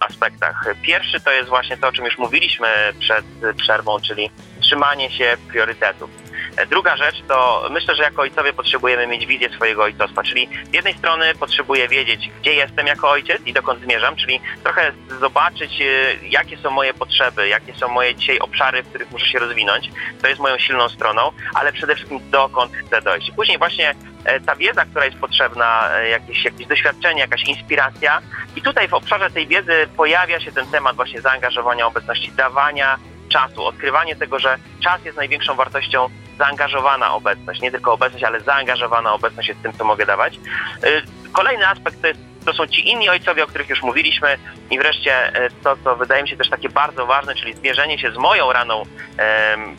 [0.00, 0.74] aspektach.
[0.82, 2.68] Pierwszy to jest właśnie to, o czym już mówiliśmy
[2.98, 3.24] przed
[3.56, 6.23] przerwą, czyli trzymanie się priorytetów.
[6.70, 10.94] Druga rzecz to myślę, że jako ojcowie potrzebujemy mieć wizję swojego ojcostwa, czyli z jednej
[10.94, 15.84] strony potrzebuję wiedzieć, gdzie jestem jako ojciec i dokąd zmierzam, czyli trochę zobaczyć, e,
[16.28, 19.90] jakie są moje potrzeby, jakie są moje dzisiaj obszary, w których muszę się rozwinąć.
[20.22, 23.30] To jest moją silną stroną, ale przede wszystkim dokąd chcę dojść.
[23.30, 28.22] Później właśnie e, ta wiedza, która jest potrzebna, e, jakieś, jakieś doświadczenie, jakaś inspiracja.
[28.56, 32.98] I tutaj w obszarze tej wiedzy pojawia się ten temat właśnie zaangażowania obecności, dawania
[33.34, 39.12] czasu, odkrywanie tego, że czas jest największą wartością zaangażowana obecność, nie tylko obecność, ale zaangażowana
[39.12, 40.36] obecność jest tym, co mogę dawać.
[40.84, 44.36] Y, kolejny aspekt to, jest, to są ci inni ojcowie, o których już mówiliśmy.
[44.70, 48.12] I wreszcie y, to, co wydaje mi się też takie bardzo ważne, czyli zmierzenie się
[48.12, 49.76] z moją raną um,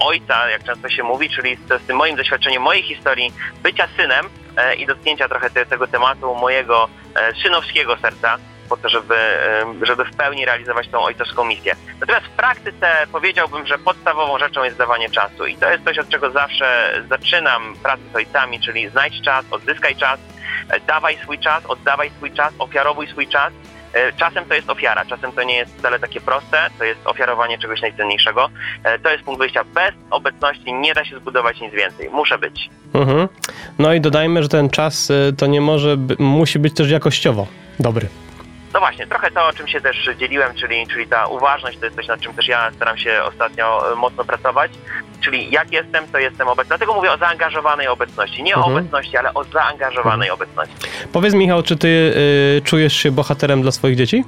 [0.00, 3.32] ojca, jak często się mówi, czyli z, z tym moim doświadczeniem, mojej historii
[3.62, 8.88] bycia synem e, i dotknięcia trochę te, tego tematu mojego e, synowskiego serca, po to,
[8.88, 9.14] żeby,
[9.82, 11.76] żeby w pełni realizować tą ojcowską misję.
[12.00, 16.08] Natomiast w praktyce powiedziałbym, że podstawową rzeczą jest dawanie czasu i to jest coś, od
[16.08, 20.20] czego zawsze zaczynam pracę z ojcami, czyli znajdź czas, odzyskaj czas,
[20.70, 23.52] e, dawaj swój czas, oddawaj swój czas, ofiarowuj swój czas.
[23.92, 27.58] E, czasem to jest ofiara, czasem to nie jest wcale takie proste, to jest ofiarowanie
[27.58, 28.50] czegoś najcenniejszego.
[28.84, 29.64] E, to jest punkt wyjścia.
[29.64, 32.10] Bez obecności nie da się zbudować nic więcej.
[32.10, 32.70] Muszę być.
[32.94, 33.28] Mhm.
[33.78, 37.46] No i dodajmy, że ten czas to nie może, musi być też jakościowo
[37.78, 38.08] dobry.
[38.76, 41.96] No właśnie, trochę to, o czym się też dzieliłem, czyli, czyli ta uważność, to jest
[41.96, 44.70] coś, nad czym też ja staram się ostatnio e, mocno pracować.
[45.24, 46.68] Czyli jak jestem, to jestem obecny.
[46.68, 48.42] Dlatego mówię o zaangażowanej obecności.
[48.42, 48.74] Nie mhm.
[48.74, 50.32] o obecności, ale o zaangażowanej mhm.
[50.32, 50.74] obecności.
[51.12, 51.88] Powiedz Michał, czy ty
[52.58, 54.24] y, czujesz się bohaterem dla swoich dzieci?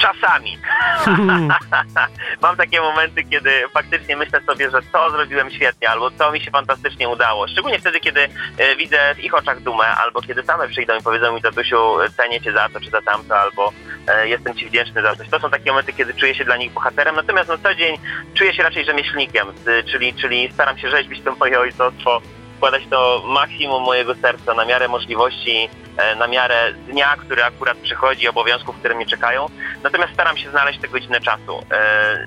[0.00, 0.58] Czasami.
[2.42, 6.50] Mam takie momenty, kiedy faktycznie myślę sobie, że to zrobiłem świetnie, albo to mi się
[6.50, 7.48] fantastycznie udało.
[7.48, 11.34] Szczególnie wtedy, kiedy e, widzę w ich oczach dumę, albo kiedy same przyjdą i powiedzą
[11.34, 11.76] mi, tatusiu,
[12.16, 13.72] cenię cię za to czy za tamto, albo
[14.08, 15.28] e, jestem ci wdzięczny za coś.
[15.28, 17.96] To są takie momenty, kiedy czuję się dla nich bohaterem, natomiast na co dzień
[18.34, 19.46] czuję się raczej rzemieślnikiem,
[19.92, 22.22] czyli, czyli staram się rzeźbić to moje ojcostwo,
[22.58, 28.28] wkładać to maksimum mojego serca na miarę możliwości, e, na miarę dnia, który akurat przychodzi,
[28.28, 29.46] obowiązków, które mnie czekają.
[29.82, 32.26] Natomiast staram się znaleźć tę godzinę czasu e,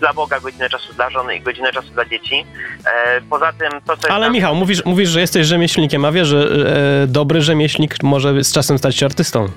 [0.00, 2.46] dla Boga, godzinę czasu dla żony i godzinę czasu dla dzieci.
[2.86, 4.32] E, poza tym to, co Ale tam...
[4.32, 8.78] Michał, mówisz, mówisz, że jesteś rzemieślnikiem, a wiesz, że e, dobry rzemieślnik może z czasem
[8.78, 9.48] stać się artystą.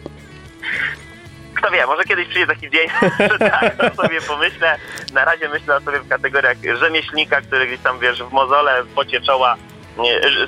[1.54, 2.88] Kto wie, może kiedyś przyjdzie taki dzień,
[3.32, 4.78] że tak sobie pomyślę.
[5.14, 8.88] Na razie myślę o sobie w kategoriach rzemieślnika, który gdzieś tam, wiesz, w mozole, w
[8.88, 9.56] pocie czoła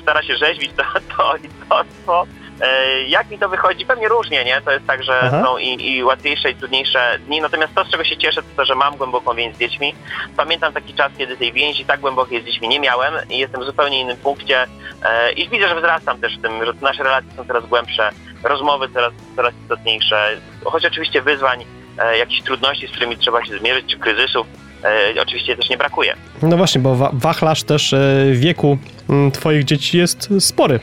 [0.02, 0.82] stara się rzeźbić to,
[1.16, 2.26] to ojcostwo.
[2.60, 3.86] E, jak mi to wychodzi?
[3.86, 4.60] Pewnie różnie, nie?
[4.60, 5.42] To jest tak, że Aha.
[5.44, 7.40] są i, i, łatwiejsze i trudniejsze dni.
[7.40, 9.94] Natomiast to, z czego się cieszę, to to, że mam głęboką więź z dziećmi.
[10.36, 13.64] Pamiętam taki czas, kiedy tej więzi tak głębokiej z dziećmi nie miałem i jestem w
[13.64, 14.66] zupełnie innym punkcie.
[15.04, 18.10] E, I widzę, że wzrastam też w tym, że nasze relacje są coraz głębsze,
[18.42, 20.40] rozmowy coraz, coraz istotniejsze.
[20.64, 21.64] Choć oczywiście wyzwań,
[21.98, 24.46] e, jakichś trudności, z którymi trzeba się zmierzyć, czy kryzysów,
[24.84, 26.16] e, oczywiście też nie brakuje.
[26.42, 30.80] No właśnie, bo wa wachlarz też e, wieku m, twoich dzieci jest spory.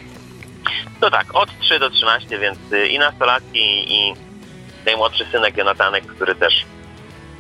[1.02, 4.14] No tak, od 3 do 13, więc y, i nastolatki, i
[4.86, 6.66] najmłodszy synek Jonatanek, który też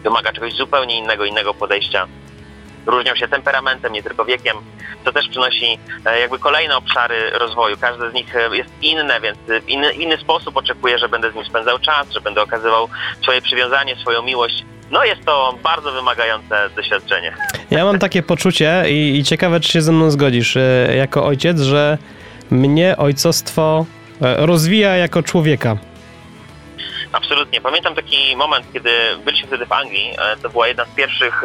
[0.03, 2.07] wymaga czegoś zupełnie innego, innego podejścia.
[2.85, 4.57] Różnią się temperamentem, nie tylko wiekiem,
[5.05, 7.77] co też przynosi e, jakby kolejne obszary rozwoju.
[7.81, 11.45] Każde z nich jest inne, więc w inny, inny sposób oczekuję, że będę z nim
[11.45, 12.89] spędzał czas, że będę okazywał
[13.21, 17.33] swoje przywiązanie, swoją miłość no jest to bardzo wymagające doświadczenie.
[17.71, 21.61] Ja mam takie poczucie i, i ciekawe, czy się ze mną zgodzisz, e, jako ojciec,
[21.61, 21.97] że
[22.51, 23.85] mnie ojcostwo
[24.21, 25.77] e, rozwija jako człowieka.
[27.11, 27.61] Absolutnie.
[27.61, 28.89] Pamiętam taki moment, kiedy
[29.25, 30.13] byliśmy wtedy w Anglii.
[30.17, 31.43] E, to była jedna z pierwszych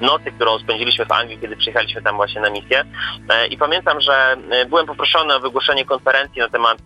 [0.00, 2.84] nocy, którą spędziliśmy w Anglii, kiedy przyjechaliśmy tam właśnie na misję.
[3.50, 4.36] I pamiętam, że
[4.68, 6.78] byłem poproszony o wygłoszenie konferencji na temat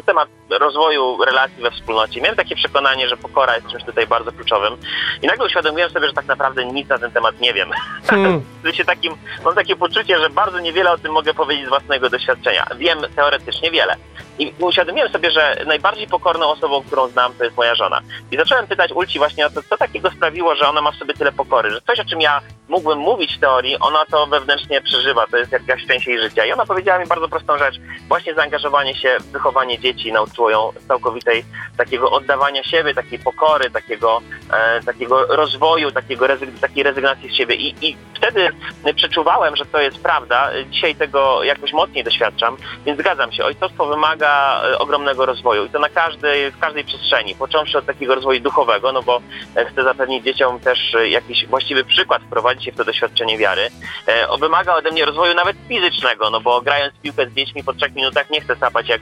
[0.00, 2.20] na temat rozwoju relacji we wspólnocie.
[2.20, 4.76] Miałem takie przekonanie, że pokora jest czymś tutaj bardzo kluczowym
[5.22, 7.70] i nagle uświadomiłem sobie, że tak naprawdę nic na ten temat nie wiem.
[8.10, 8.42] Hmm.
[8.86, 12.66] takim, mam takie poczucie, że bardzo niewiele o tym mogę powiedzieć z własnego doświadczenia.
[12.76, 13.96] Wiem teoretycznie wiele.
[14.38, 18.00] I uświadomiłem sobie, że najbardziej pokorną osobą, którą znam, to jest moja żona.
[18.32, 21.14] I zacząłem pytać Ulci właśnie o to, co takiego sprawiło, że ona ma w sobie
[21.14, 25.26] tyle pokory, że coś, o czym ja mógłbym mówić w teorii, ona to wewnętrznie przeżywa,
[25.26, 26.44] to jest jakaś część jej życia.
[26.44, 27.80] I ona powiedziała mi bardzo prostą rzecz.
[28.08, 31.44] Właśnie zaangażowanie się w wychowanie dzieci nauczyło ją całkowitej
[31.76, 34.20] takiego oddawania siebie, takiej pokory, takiego,
[34.52, 37.54] e, takiego rozwoju, takiego rezyg takiej rezygnacji z siebie.
[37.54, 38.48] I, I wtedy
[38.96, 40.50] przeczuwałem, że to jest prawda.
[40.70, 43.44] Dzisiaj tego jakoś mocniej doświadczam, więc zgadzam się.
[43.44, 48.14] Ojcostwo wymaga e, ogromnego rozwoju i to na każdej, w każdej przestrzeni, począwszy od takiego
[48.14, 49.20] rozwoju duchowego, no bo
[49.56, 53.70] e, chcę zapewnić dzieciom też e, jakiś właściwy przykład, wprowadzić się w to doświadczenie wiary.
[54.06, 57.72] E, wymaga ode mnie rozwoju nawet fizycznego, no bo grając w piłkę z dziećmi po
[57.72, 59.00] trzech minutach nie chcę sapać jak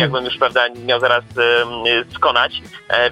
[0.00, 1.24] jakbym już prawda miał zaraz
[2.14, 2.62] skonać,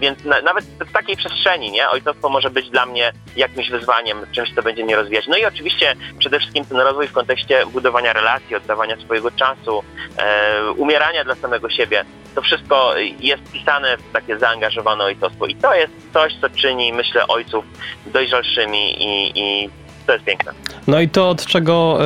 [0.00, 4.54] więc na, nawet w takiej przestrzeni, nie, ojcostwo może być dla mnie jakimś wyzwaniem, czymś,
[4.54, 5.26] co będzie mnie rozwijać.
[5.26, 9.82] No i oczywiście przede wszystkim ten rozwój w kontekście budowania relacji, oddawania swojego czasu,
[10.18, 12.04] e, umierania dla samego siebie.
[12.34, 15.46] To wszystko jest wpisane w takie zaangażowane ojcostwo.
[15.46, 17.64] I to jest coś, co czyni, myślę, ojców
[18.06, 19.70] dojrzalszymi i, i
[20.06, 20.52] to jest piękne.
[20.86, 21.98] No i to, od czego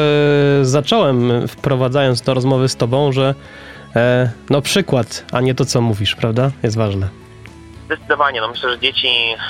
[0.60, 3.34] y, zacząłem, wprowadzając do rozmowy z tobą, że
[3.96, 6.50] y, no przykład, a nie to, co mówisz, prawda?
[6.62, 7.08] Jest ważne.
[7.86, 8.40] Zdecydowanie.
[8.40, 9.08] No myślę, że dzieci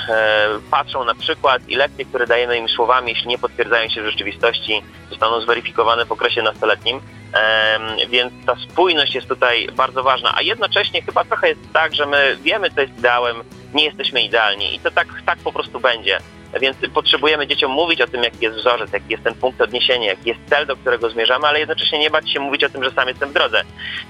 [0.09, 4.05] e, patrzą na przykład i lekcje, które dajemy im słowami, jeśli nie potwierdzają się w
[4.05, 7.01] rzeczywistości, zostaną zweryfikowane w okresie nastoletnim.
[7.33, 7.79] E,
[8.09, 10.33] więc ta spójność jest tutaj bardzo ważna.
[10.35, 13.43] A jednocześnie chyba trochę jest tak, że my wiemy, co jest ideałem,
[13.77, 16.19] nie jesteśmy idealni i to tak, tak po prostu będzie.
[16.61, 20.29] Więc potrzebujemy dzieciom mówić o tym, jaki jest wzorzec, jaki jest ten punkt odniesienia, jaki
[20.29, 23.07] jest cel, do którego zmierzamy, ale jednocześnie nie bać się mówić o tym, że sam
[23.07, 23.61] jestem w drodze.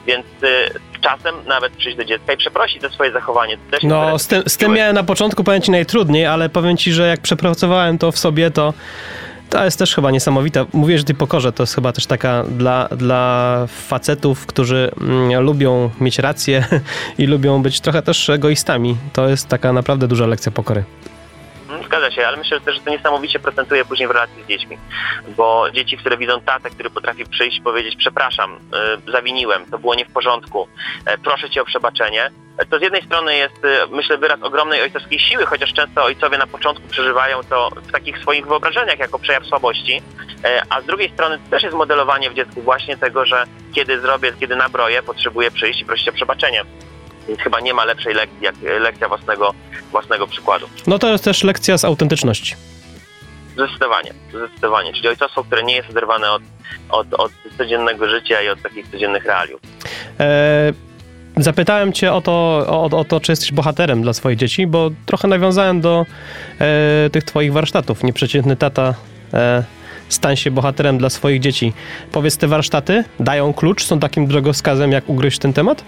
[0.06, 3.58] Więc y, czasem nawet przyjść do dziecka i przeprosić za swoje zachowanie.
[3.84, 7.08] no, z tym, z tym miałem na początku, powiem Ci, najtrudniej, ale powiem Ci, że
[7.08, 8.74] jak przepracowałem to w sobie, to
[9.50, 10.66] to jest też chyba niesamowite.
[10.74, 15.90] Mówię, że ty pokorze to jest chyba też taka dla, dla facetów, którzy mm, lubią
[16.02, 16.66] mieć rację
[17.18, 18.98] i lubią być trochę też egoistami.
[19.14, 20.84] To jest taka naprawdę duża lekcja pokory.
[21.86, 24.78] Zgadza się, ale myślę też, że to niesamowicie procentuje później w relacji z dziećmi.
[25.38, 28.56] Bo dzieci, które widzą tatę, który potrafi przyjść i powiedzieć przepraszam,
[29.08, 30.68] y, zawiniłem, to było nie w porządku,
[31.14, 32.30] y, proszę cię o przebaczenie,
[32.66, 36.48] to z jednej strony jest, y, myślę, wyraz ogromnej ojcowskiej siły, chociaż często ojcowie na
[36.48, 40.02] początku przeżywają to w takich swoich wyobrażeniach jako przejaw słabości,
[40.70, 43.44] a z drugiej strony też jest modelowanie w dziecku właśnie tego, że
[43.74, 46.62] kiedy zrobię, kiedy nabroję, potrzebuję przyjść i prosić o przebaczenie.
[47.28, 49.54] Więc chyba nie ma lepszej lekcji jak lekcja własnego,
[49.92, 50.70] własnego przykładu.
[50.88, 52.56] No to jest też lekcja z autentyczności.
[53.54, 54.94] Zdecydowanie, zdecydowanie.
[54.94, 56.42] Czyli ojcostwo, które nie jest oderwane od,
[56.90, 59.62] od, od codziennego życia i od takich codziennych realiów.
[60.20, 60.74] E,
[61.40, 62.32] zapytałem cię o to,
[62.68, 66.06] o, o, to, czy jesteś bohaterem dla swoich dzieci, bo trochę nawiązałem do
[66.60, 68.04] e, tych twoich warsztatów.
[68.04, 68.94] Nieprzeciętny tata
[69.34, 69.64] e,
[70.10, 71.74] stań się bohaterem dla swoich dzieci.
[72.12, 75.84] Powiedz, te warsztaty dają klucz, są takim drogowskazem, jak ugryźć ten temat?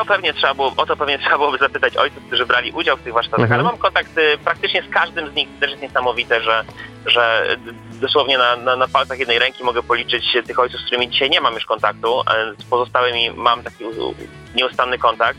[0.00, 3.02] To pewnie trzeba było, o to pewnie trzeba byłoby zapytać ojców, którzy brali udział w
[3.02, 3.60] tych warsztatach, mhm.
[3.60, 5.48] ale mam kontakt y, praktycznie z każdym z nich.
[5.60, 6.64] Też jest niesamowite, że,
[7.06, 7.56] że
[8.00, 11.40] dosłownie na, na, na, palcach jednej ręki mogę policzyć tych ojców, z którymi dzisiaj nie
[11.40, 12.22] mam już kontaktu,
[12.58, 13.84] z pozostałymi mam taki
[14.54, 15.38] nieustanny kontakt.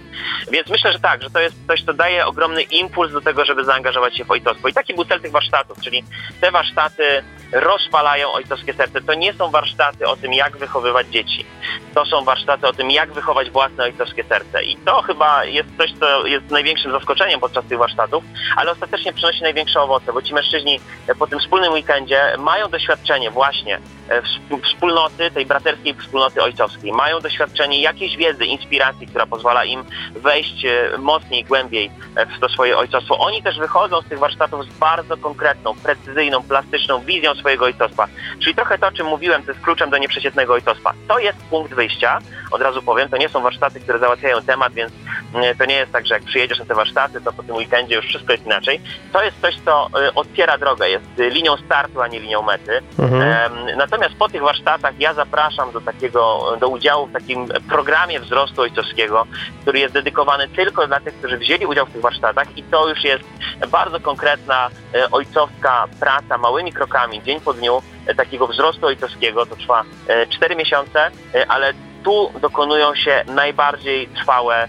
[0.51, 3.63] Więc myślę, że tak, że to jest coś, co daje ogromny impuls do tego, żeby
[3.63, 4.67] zaangażować się w ojcostwo.
[4.67, 6.03] I taki był cel tych warsztatów, czyli
[6.41, 9.01] te warsztaty rozpalają ojcowskie serce.
[9.01, 11.45] To nie są warsztaty o tym, jak wychowywać dzieci.
[11.93, 14.63] To są warsztaty o tym, jak wychować własne ojcowskie serce.
[14.63, 18.23] I to chyba jest coś, co jest największym zaskoczeniem podczas tych warsztatów,
[18.55, 20.79] ale ostatecznie przynosi największe owoce, bo ci mężczyźni
[21.19, 24.21] po tym wspólnym weekendzie mają doświadczenie właśnie e,
[24.63, 26.91] wspólnoty, tej braterskiej wspólnoty ojcowskiej.
[26.91, 29.83] Mają doświadczenie jakiejś wiedzy, inspiracji, która pozwala im
[30.15, 33.17] wejść e, mocniej, głębiej e, w to swoje ojcostwo.
[33.17, 38.07] Oni też wychodzą z tych warsztatów z bardzo konkretną, precyzyjną, plastyczną wizją swojego ojcostwa.
[38.39, 40.93] Czyli trochę to, o czym mówiłem, to jest kluczem do nieprzeciętnego ojcostwa.
[41.07, 42.19] To jest punkt wyjścia,
[42.51, 44.91] od razu powiem, to nie są warsztaty, które załatwiają temat, więc
[45.33, 47.95] mm, to nie jest tak, że jak przyjedziesz na te warsztaty, to po tym weekendzie
[47.95, 48.81] już wszystko jest inaczej.
[49.13, 52.81] To jest coś, co otwiera drogę, jest linią startu, a nie linią mety.
[52.99, 53.77] Mhm.
[53.77, 59.25] Natomiast po tych warsztatach ja zapraszam do takiego, do udziału w takim programie wzrostu ojcowskiego,
[59.61, 63.03] który jest dedykowany tylko dla tych, którzy wzięli udział w tych warsztatach i to już
[63.03, 63.23] jest
[63.69, 69.45] bardzo konkretna e, ojcowska praca małymi krokami, dzień po dniu, e, takiego wzrostu ojcowskiego.
[69.45, 69.83] To trwa
[70.29, 71.11] 4 e, miesiące,
[71.47, 71.73] ale
[72.03, 74.67] tu dokonują się najbardziej trwałe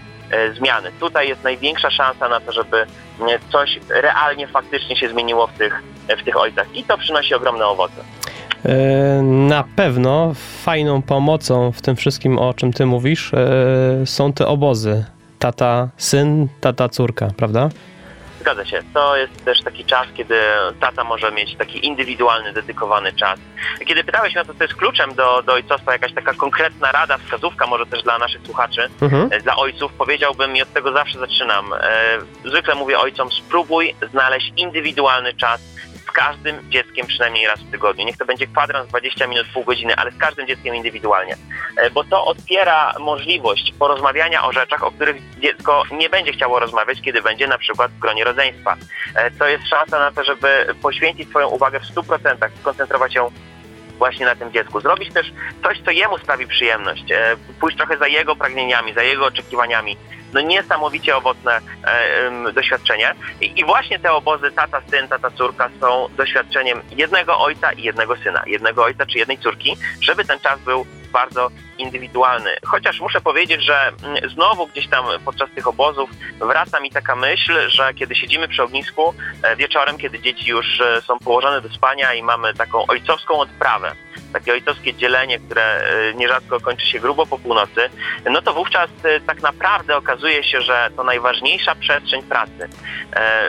[0.57, 0.91] zmiany.
[0.99, 2.85] Tutaj jest największa szansa na to, żeby
[3.51, 5.83] coś realnie, faktycznie się zmieniło w tych,
[6.19, 8.03] w tych ojcach i to przynosi ogromne owoce.
[8.65, 10.31] E, na pewno
[10.63, 15.05] fajną pomocą w tym wszystkim, o czym ty mówisz, e, są te obozy.
[15.39, 17.69] Tata, syn, tata, córka, prawda?
[18.39, 18.79] Zgadza się.
[18.93, 20.35] To jest też taki czas, kiedy
[20.79, 23.39] tata może mieć taki indywidualny, dedykowany czas.
[23.87, 27.17] Kiedy pytałeś mnie o to, co jest kluczem do, do ojcostwa, jakaś taka konkretna rada,
[27.17, 29.29] wskazówka może też dla naszych słuchaczy, Mhm.
[29.31, 31.65] e, dla ojców, powiedziałbym i od tego zawsze zaczynam.
[32.45, 35.61] Zwykle mówię ojcom, spróbuj znaleźć indywidualny czas
[36.13, 38.05] każdym dzieckiem przynajmniej raz w tygodniu.
[38.05, 41.35] Niech to będzie kwadrans 20 minut, pół godziny, ale z każdym dzieckiem indywidualnie.
[41.77, 47.01] E, Bo to otwiera możliwość porozmawiania o rzeczach, o których dziecko nie będzie chciało rozmawiać,
[47.01, 48.75] kiedy będzie na przykład w gronie rodzeństwa.
[49.15, 53.29] E, To jest szansa na to, żeby poświęcić swoją uwagę w 100%, skoncentrować się
[53.97, 54.81] właśnie na tym dziecku.
[54.81, 55.27] Zrobić też
[55.63, 57.11] coś, co jemu sprawi przyjemność.
[57.11, 59.97] E, Pójść trochę za jego pragnieniami, za jego oczekiwaniami.
[60.33, 63.15] No niesamowicie owocne e, doświadczenie.
[63.41, 68.43] I właśnie te obozy tata, syn, tata, córka są doświadczeniem jednego ojca i jednego syna.
[68.47, 72.49] Jednego ojca czy jednej córki, żeby ten czas był bardzo indywidualny.
[72.65, 77.69] Chociaż muszę powiedzieć, że mm, znowu gdzieś tam podczas tych obozów wraca mi taka myśl,
[77.69, 82.13] że kiedy siedzimy przy ognisku e, wieczorem, kiedy dzieci już e, są położone do spania
[82.13, 83.95] i mamy taką ojcowską odprawę,
[84.33, 87.89] takie ojcowskie dzielenie, które e, nierzadko kończy się grubo po północy,
[88.31, 88.89] no to wówczas
[89.27, 92.69] tak naprawdę okazuje się, że to najważniejsza przestrzeń pracy,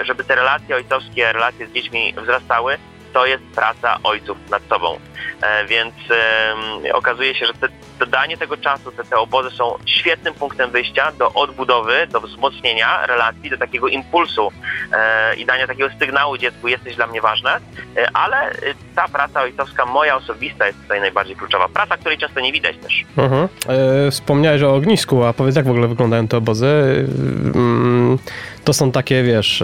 [0.02, 2.76] żeby te relacje ojcowskie, relacje z dziećmi wzrastały,
[3.14, 4.98] to jest praca ojców nad sobą.
[5.42, 5.94] E, Więc
[6.92, 11.12] okazuje się, że te, to danie tego czasu, te, te obozy są świetnym punktem wyjścia
[11.12, 14.52] do odbudowy, do wzmocnienia relacji, do takiego impulsu
[14.92, 17.60] e, i dania takiego sygnału dziecku, jesteś dla mnie ważne,
[18.14, 18.52] ale e,
[18.94, 21.68] ta praca ojcowska, moja osobista, jest tutaj najbardziej kluczowa.
[21.68, 23.04] Praca, której często nie widać też.
[23.16, 23.48] Mhm.
[24.06, 26.66] E, wspomniałeś o ognisku, a powiedz, jak w ogóle wyglądają te obozy?
[27.54, 28.18] Mm,
[28.64, 29.62] to są takie, wiesz...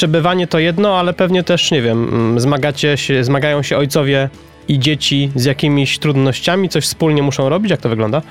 [0.00, 4.28] Przebywanie to jedno, ale pewnie też, nie wiem, mm, zmagacie się, zmagają się ojcowie
[4.68, 7.70] i dzieci z jakimiś trudnościami, coś wspólnie muszą robić?
[7.70, 8.22] Jak to wygląda?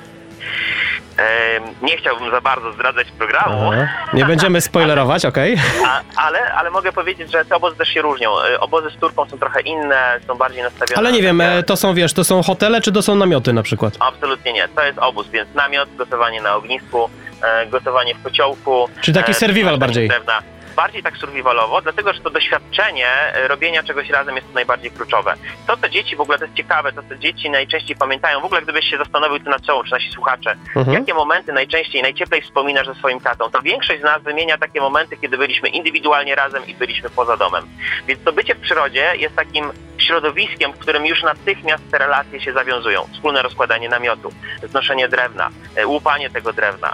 [1.82, 3.71] Nie chciałbym za bardzo zdradzać programu.
[4.13, 5.58] Nie będziemy spoilerować, okej?
[5.86, 8.41] a, ale, ale mogę powiedzieć, że te obozy też się różnią.
[8.41, 10.97] E, Obozy z Turką są trochę inne, są bardziej nastawione...
[10.97, 13.53] Ale nie wiem, takie- e, to są, wiesz, to są hotele, czy to są namioty
[13.53, 13.93] na przykład?
[13.99, 14.67] Absolutnie nie.
[14.67, 17.10] To jest obóz, więc namiot, gotowanie na ognisku,
[17.43, 18.89] e, gotowanie w kociołku.
[19.01, 20.08] Czy taki e, survival bardziej?
[20.08, 20.41] Drewna.
[20.80, 25.34] Bardziej tak survivalowo, dlatego że to doświadczenie e, robienia czegoś razem jest tu najbardziej kluczowe.
[25.68, 28.62] To, co dzieci w ogóle, to jest ciekawe, to, co dzieci najczęściej pamiętają, w ogóle
[28.62, 30.98] gdybyś się zastanowił ty nad sobą, czy nasi słuchacze, Mhm.
[30.98, 35.18] jakie momenty najczęściej, najcieplej wspominasz ze swoim tatą, to większość z nas wymienia takie momenty,
[35.18, 37.68] kiedy byliśmy indywidualnie razem i byliśmy poza domem.
[38.08, 42.54] Więc to bycie w przyrodzie jest takim środowiskiem, w którym już natychmiast te relacje się
[42.54, 43.08] zawiązują.
[43.13, 44.30] Wspólne rozkładanie namiotu,
[44.63, 46.94] znoszenie drewna, e, łupanie tego drewna.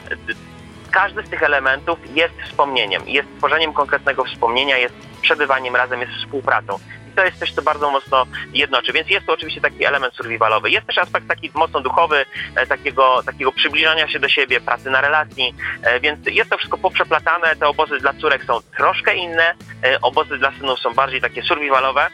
[0.95, 6.79] Każdy z tych elementów jest wspomnieniem, jest tworzeniem konkretnego wspomnienia, jest przebywaniem razem, jest współpracą.
[7.11, 8.93] I to jest coś, co bardzo mocno jednoczy.
[8.93, 10.69] Więc jest to oczywiście taki element survivalowy.
[10.69, 15.01] Jest też aspekt taki mocno duchowy, e, takiego, takiego przybliżania się do siebie, pracy na
[15.01, 17.55] relacji, e, więc jest to wszystko poprzeplatane.
[17.55, 19.53] Te obozy dla córek są troszkę inne,
[19.83, 22.07] e, obozy dla synów są bardziej takie survivalowe,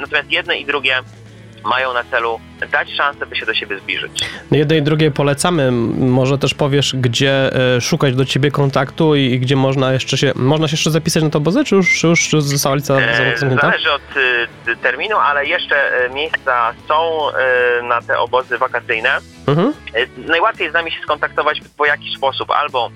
[0.00, 1.02] natomiast jedne i drugie
[1.64, 2.40] mają na celu
[2.72, 4.24] dać szansę, by się do siebie zbliżyć.
[4.50, 5.72] No Jednej i drugiej polecamy.
[5.98, 10.68] Może też powiesz, gdzie e, szukać do ciebie kontaktu i, gdzie można jeszcze się, można
[10.68, 13.66] się jeszcze zapisać na to obozy, czy już, czy już została lista E, zamknięta?
[13.66, 14.16] Zależy od
[14.68, 19.18] y, terminu, ale jeszcze e, miejsca są e, na te obozy wakacyjne.
[19.46, 19.72] Mhm.
[19.94, 22.90] E, Najłatwiej z nami się skontaktować w dwojaki sposób, albo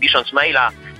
[0.00, 0.91] pisząc maila e,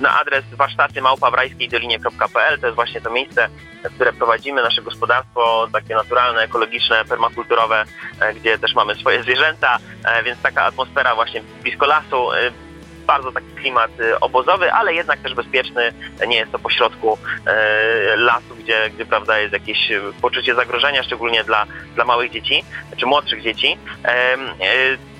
[0.00, 3.48] na adres warsztaty małpawrajskiej.pl to jest właśnie to miejsce,
[3.94, 7.84] które prowadzimy, nasze gospodarstwo takie naturalne, ekologiczne, permakulturowe,
[8.20, 12.52] e, gdzie też mamy swoje zwierzęta, e, więc taka atmosfera właśnie blisko lasu, e,
[13.06, 15.92] bardzo taki klimat e, obozowy, ale jednak też bezpieczny,
[16.26, 21.44] nie jest to pośrodku e, lasu, gdzie, gdzie prawda jest jakieś e, poczucie zagrożenia, szczególnie
[21.44, 22.64] dla, dla małych dzieci,
[22.96, 23.78] czy młodszych dzieci.
[24.02, 25.11] Em, e,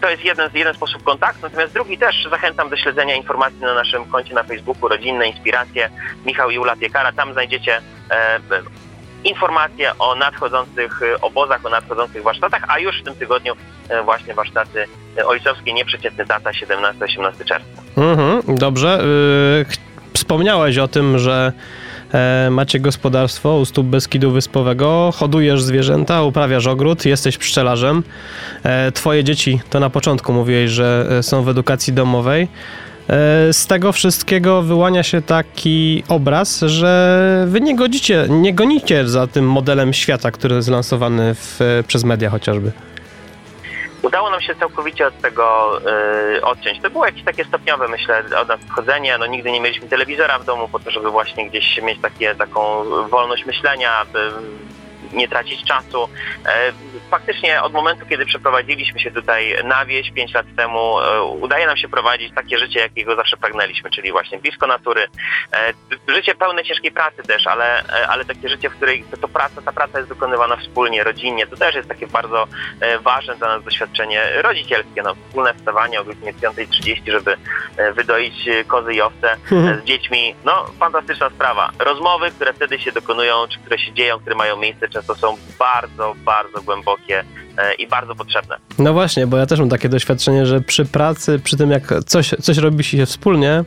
[0.00, 4.04] to jest jeden, jeden sposób kontaktu, natomiast drugi też zachęcam do śledzenia informacji na naszym
[4.04, 5.90] koncie na Facebooku Rodzinne Inspiracje
[6.26, 7.12] Michał i Ula Piekara.
[7.12, 8.40] Tam znajdziecie e,
[9.24, 13.54] informacje o nadchodzących e, obozach, o nadchodzących warsztatach, a już w tym tygodniu
[13.88, 14.86] e, właśnie warsztaty
[15.18, 17.82] e, ojcowskie Nieprzeciętny Tata 17-18 czerwca.
[17.96, 19.04] Mhm, dobrze.
[19.04, 21.52] Y, Wspomniałeś o tym, że
[22.50, 28.02] macie gospodarstwo u stóp Beskidu Wyspowego, hodujesz zwierzęta, uprawiasz ogród, jesteś pszczelarzem.
[28.62, 32.48] E, Twoje dzieci, to na początku mówiłeś, że e, są w edukacji domowej.
[33.08, 39.26] E, Z tego wszystkiego wyłania się taki obraz, że wy nie godzicie, nie gonicie za
[39.26, 42.72] tym modelem świata, który jest lansowany w, e, przez media chociażby.
[44.02, 45.78] Udało nam się całkowicie od tego
[46.36, 46.80] y, odciąć.
[46.80, 49.18] To było jakieś takie stopniowe, myślę, od nas odchodzenie.
[49.18, 52.84] No, nigdy nie mieliśmy telewizora w domu po to, żeby właśnie gdzieś mieć takie, taką
[53.08, 54.32] wolność myślenia, by
[55.12, 56.08] nie tracić czasu.
[57.10, 60.96] Faktycznie od momentu, kiedy przeprowadziliśmy się tutaj na wieś 5 lat temu,
[61.40, 65.06] udaje nam się prowadzić takie życie, jakiego zawsze pragnęliśmy, czyli właśnie blisko natury.
[66.08, 69.72] Życie pełne ciężkiej pracy też, ale, ale takie życie, w której to, to praca, ta
[69.72, 71.46] praca jest wykonywana wspólnie, rodzinnie.
[71.46, 72.46] To też jest takie bardzo
[73.02, 75.02] ważne dla nas doświadczenie rodzicielskie.
[75.02, 77.36] No, wspólne wstawanie o godzinie 5.30, żeby
[77.94, 79.36] wydoić kozy i owce
[79.82, 80.34] z dziećmi.
[80.44, 81.70] No, fantastyczna sprawa.
[81.78, 86.14] Rozmowy, które wtedy się dokonują, czy które się dzieją, które mają miejsce, często są bardzo,
[86.24, 87.24] bardzo głębokie
[87.58, 88.56] e, i bardzo potrzebne.
[88.78, 92.28] No właśnie, bo ja też mam takie doświadczenie, że przy pracy, przy tym jak coś,
[92.28, 93.64] coś robi się wspólnie,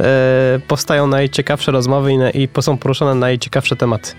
[0.00, 4.12] e, powstają najciekawsze rozmowy i, są poruszone najciekawsze tematy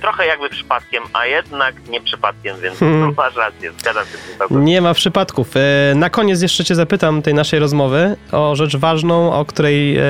[0.00, 3.14] trochę jakby przypadkiem, a jednak nie przypadkiem, więc hmm.
[3.16, 4.64] masz rację, zgadzam się z tym.
[4.64, 5.56] Nie ma przypadków.
[5.56, 10.02] E, na koniec jeszcze cię zapytam tej naszej rozmowy o rzecz ważną, o, której, e,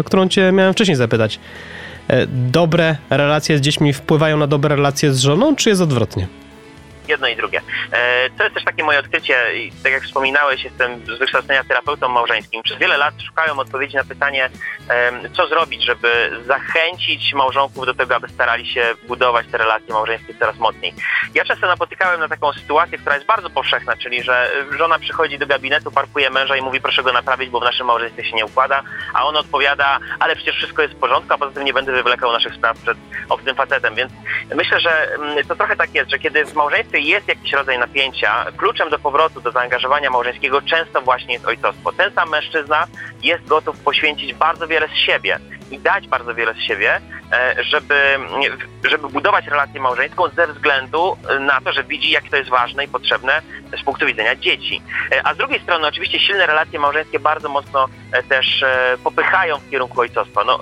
[0.00, 1.40] o którą cię miałem wcześniej zapytać.
[2.08, 6.26] E, dobre relacje z dziećmi wpływają na dobre relacje z żoną, czy jest odwrotnie?
[7.08, 7.60] Jedno i drugie.
[7.92, 9.36] E, to jest też takie moje odkrycie,
[9.82, 12.62] tak jak wspominałeś, jestem z wykształcenia terapeutą małżeńskim.
[12.62, 14.50] Przez wiele lat szukałem odpowiedzi na pytanie,
[15.36, 20.56] co zrobić, żeby zachęcić małżonków do tego, aby starali się budować te relacje małżeńskie coraz
[20.56, 20.94] mocniej.
[21.34, 25.46] Ja często napotykałem na taką sytuację, która jest bardzo powszechna, czyli że żona przychodzi do
[25.46, 28.82] gabinetu, parkuje męża i mówi, proszę go naprawić, bo w naszym małżeństwie się nie układa,
[29.14, 32.32] a on odpowiada, ale przecież wszystko jest w porządku, a poza tym nie będę wywlekał
[32.32, 32.98] naszych spraw przed
[33.28, 33.94] obcym facetem.
[33.94, 34.12] Więc
[34.54, 38.46] myślę, że mm, to trochę tak jest, że kiedy w małżeństwie jest jakiś rodzaj napięcia,
[38.56, 41.92] kluczem do powrotu do zaangażowania małżeńskiego często właśnie jest ojcostwo.
[41.92, 42.86] Ten sam mężczyzna
[43.22, 45.38] jest gotów poświęcić bardzo wiele z siebie
[45.70, 47.00] i dać bardzo wiele z siebie,
[47.32, 48.18] e, żeby,
[48.90, 52.88] żeby budować relację małżeńską ze względu na to, że widzi, jak to jest ważne i
[52.88, 53.42] potrzebne
[53.80, 54.82] z punktu widzenia dzieci.
[55.12, 58.64] E, a z drugiej strony oczywiście silne relacje małżeńskie bardzo mocno e, też
[59.04, 60.44] popychają w kierunku ojcostwa.
[60.44, 60.58] No,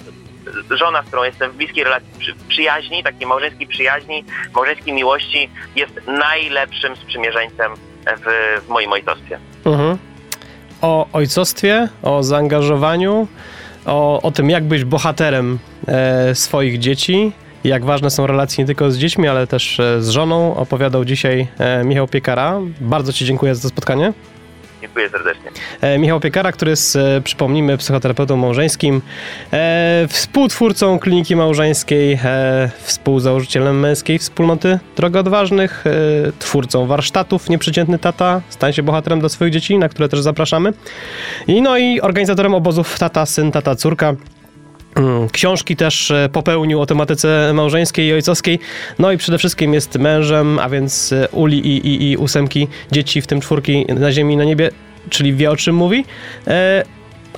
[0.70, 4.24] żona, z którą jestem w bliskiej relacji przy, przyjaźni, takiej małżeńskiej przyjaźni,
[4.54, 7.72] małżeńskiej miłości, jest najlepszym sprzymierzeńcem
[8.06, 9.38] w, w moim ojcostwie.
[9.64, 9.98] Mhm.
[10.82, 13.28] O ojcostwie, o zaangażowaniu,
[13.86, 17.32] o, o tym, jak być bohaterem e, swoich dzieci,
[17.64, 21.48] jak ważne są relacje nie tylko z dziećmi, ale też e, z żoną, opowiadał dzisiaj
[21.58, 22.60] e, Michał Piekara.
[22.80, 24.12] Bardzo Ci dziękuję za to spotkanie.
[24.80, 25.50] Dziękuję serdecznie.
[25.80, 29.02] E, Michał Piekara, który jest, e, przypomnijmy, psychoterapeutą małżeńskim,
[29.52, 32.18] e, współtwórcą Kliniki Małżeńskiej,
[32.78, 35.84] współzałożycielem męskiej wspólnoty Droga Odważnych,
[36.38, 40.72] twórcą warsztatów Nieprzeciętny Tata, stań się bohaterem dla swoich dzieci, na które też zapraszamy.
[41.46, 44.14] I no i organizatorem obozów Tata, Syn, Tata, Córka.
[44.96, 48.58] Mm, książki też popełnił o tematyce małżeńskiej i ojcowskiej.
[48.98, 53.26] No i przede wszystkim jest mężem, a więc Uli i, i, i ósemki dzieci, w
[53.26, 54.70] tym czwórki na ziemi i na niebie,
[55.10, 56.04] czyli wie o czym mówi.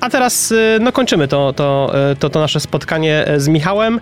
[0.00, 4.00] A teraz e, no, kończymy to, to, e, to, to nasze spotkanie z Michałem.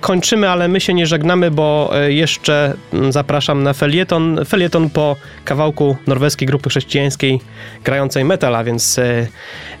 [0.00, 4.44] Kończymy, ale my się nie żegnamy, bo jeszcze mm, zapraszam na felieton.
[4.44, 7.40] Felieton po kawałku norweskiej grupy chrześcijańskiej
[7.84, 9.00] grającej metal, a więc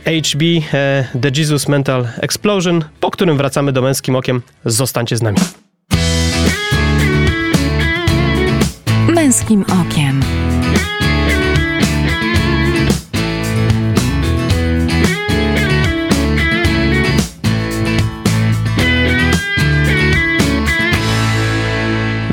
[0.04, 0.42] HB
[1.20, 4.42] The Jesus Mental Explosion, po którym wracamy do męskim okiem.
[4.64, 5.38] Zostańcie z nami.
[9.08, 10.55] Męskim okiem.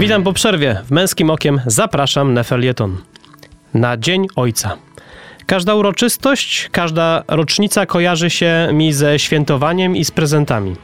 [0.03, 0.81] Witam po przerwie.
[0.85, 2.97] W Męskim Okiem zapraszam na felieton.
[3.73, 4.77] Na Dzień Ojca.
[5.45, 10.75] Każda uroczystość, każda rocznica kojarzy się mi ze świętowaniem i z prezentami.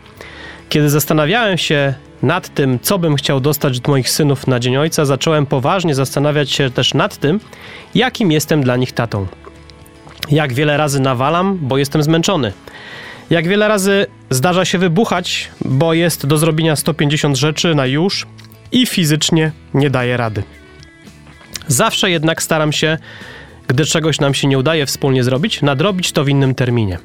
[0.69, 5.05] Kiedy zastanawiałem się nad tym, co bym chciał dostać od moich synów na Dzień Ojca,
[5.05, 7.39] zacząłem poważnie zastanawiać się też nad tym,
[7.95, 9.27] jakim jestem dla nich tatą.
[10.31, 12.53] Jak wiele razy nawalam, bo jestem zmęczony.
[13.29, 18.27] Jak wiele razy zdarza się wybuchać, bo jest do zrobienia 150 rzeczy na już
[18.71, 20.43] i fizycznie nie daję rady.
[21.67, 22.97] Zawsze jednak staram się,
[23.67, 26.99] gdy czegoś nam się nie udaje wspólnie zrobić, nadrobić to w innym terminie.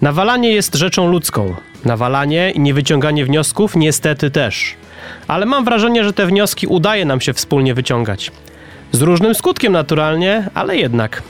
[0.00, 1.54] Nawalanie jest rzeczą ludzką.
[1.84, 4.74] Nawalanie i niewyciąganie wniosków niestety też.
[5.28, 8.30] Ale mam wrażenie, że te wnioski udaje nam się wspólnie wyciągać.
[8.92, 11.22] Z różnym skutkiem naturalnie, ale jednak.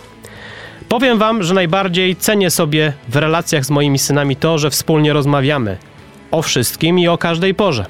[0.88, 5.76] Powiem wam, że najbardziej cenię sobie w relacjach z moimi synami to, że wspólnie rozmawiamy
[6.30, 7.86] o wszystkim i o każdej porze.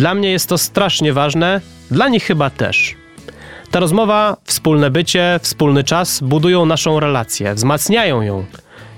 [0.00, 2.94] Dla mnie jest to strasznie ważne, dla nich chyba też.
[3.70, 8.44] Ta rozmowa, wspólne bycie, wspólny czas budują naszą relację, wzmacniają ją.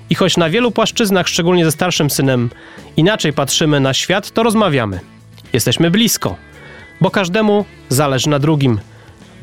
[0.09, 2.49] I choć na wielu płaszczyznach, szczególnie ze starszym synem,
[2.97, 4.99] inaczej patrzymy na świat, to rozmawiamy.
[5.53, 6.35] Jesteśmy blisko,
[7.01, 8.79] bo każdemu zależy na drugim.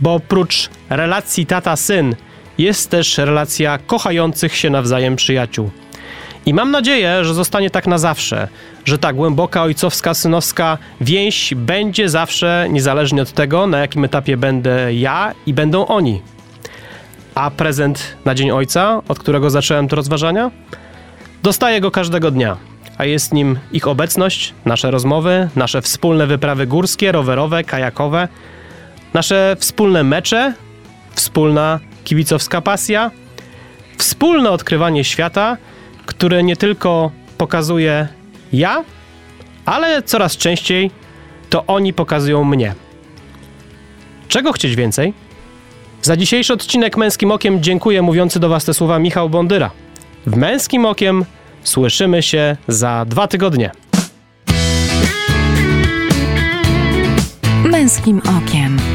[0.01, 2.15] Bo oprócz relacji tata-syn
[2.59, 5.71] jest też relacja kochających się nawzajem przyjaciół.
[6.47, 8.49] I mam nadzieję, że zostanie tak na zawsze,
[8.85, 14.95] że ta głęboka ojcowska, synowska więź będzie zawsze, niezależnie od tego, na jakim etapie będę
[14.95, 16.23] ja i będą oni.
[17.35, 20.51] A prezent na Dzień Ojca, od którego zacząłem te rozważania?
[21.43, 22.57] Dostaję go każdego dnia,
[22.99, 28.29] a jest nim ich obecność, nasze rozmowy, nasze wspólne wyprawy górskie, rowerowe, kajakowe,
[29.15, 30.55] nasze wspólne mecze,
[31.15, 33.11] wspólna kibicowska pasja,
[33.99, 35.57] wspólne odkrywanie świata,
[36.11, 38.09] które nie tylko pokazuje
[38.53, 38.85] ja,
[39.65, 40.91] ale coraz częściej
[41.51, 42.75] to oni pokazują mnie.
[44.29, 45.15] Czego chcieć więcej?
[46.03, 49.71] Za dzisiejszy odcinek Męskim Okiem dziękuję mówiący do Was te słowa Michał Bondyra.
[50.27, 51.25] W Męskim Okiem
[51.65, 53.71] słyszymy się za dwa tygodnie.
[57.65, 58.90] Męskim okiem.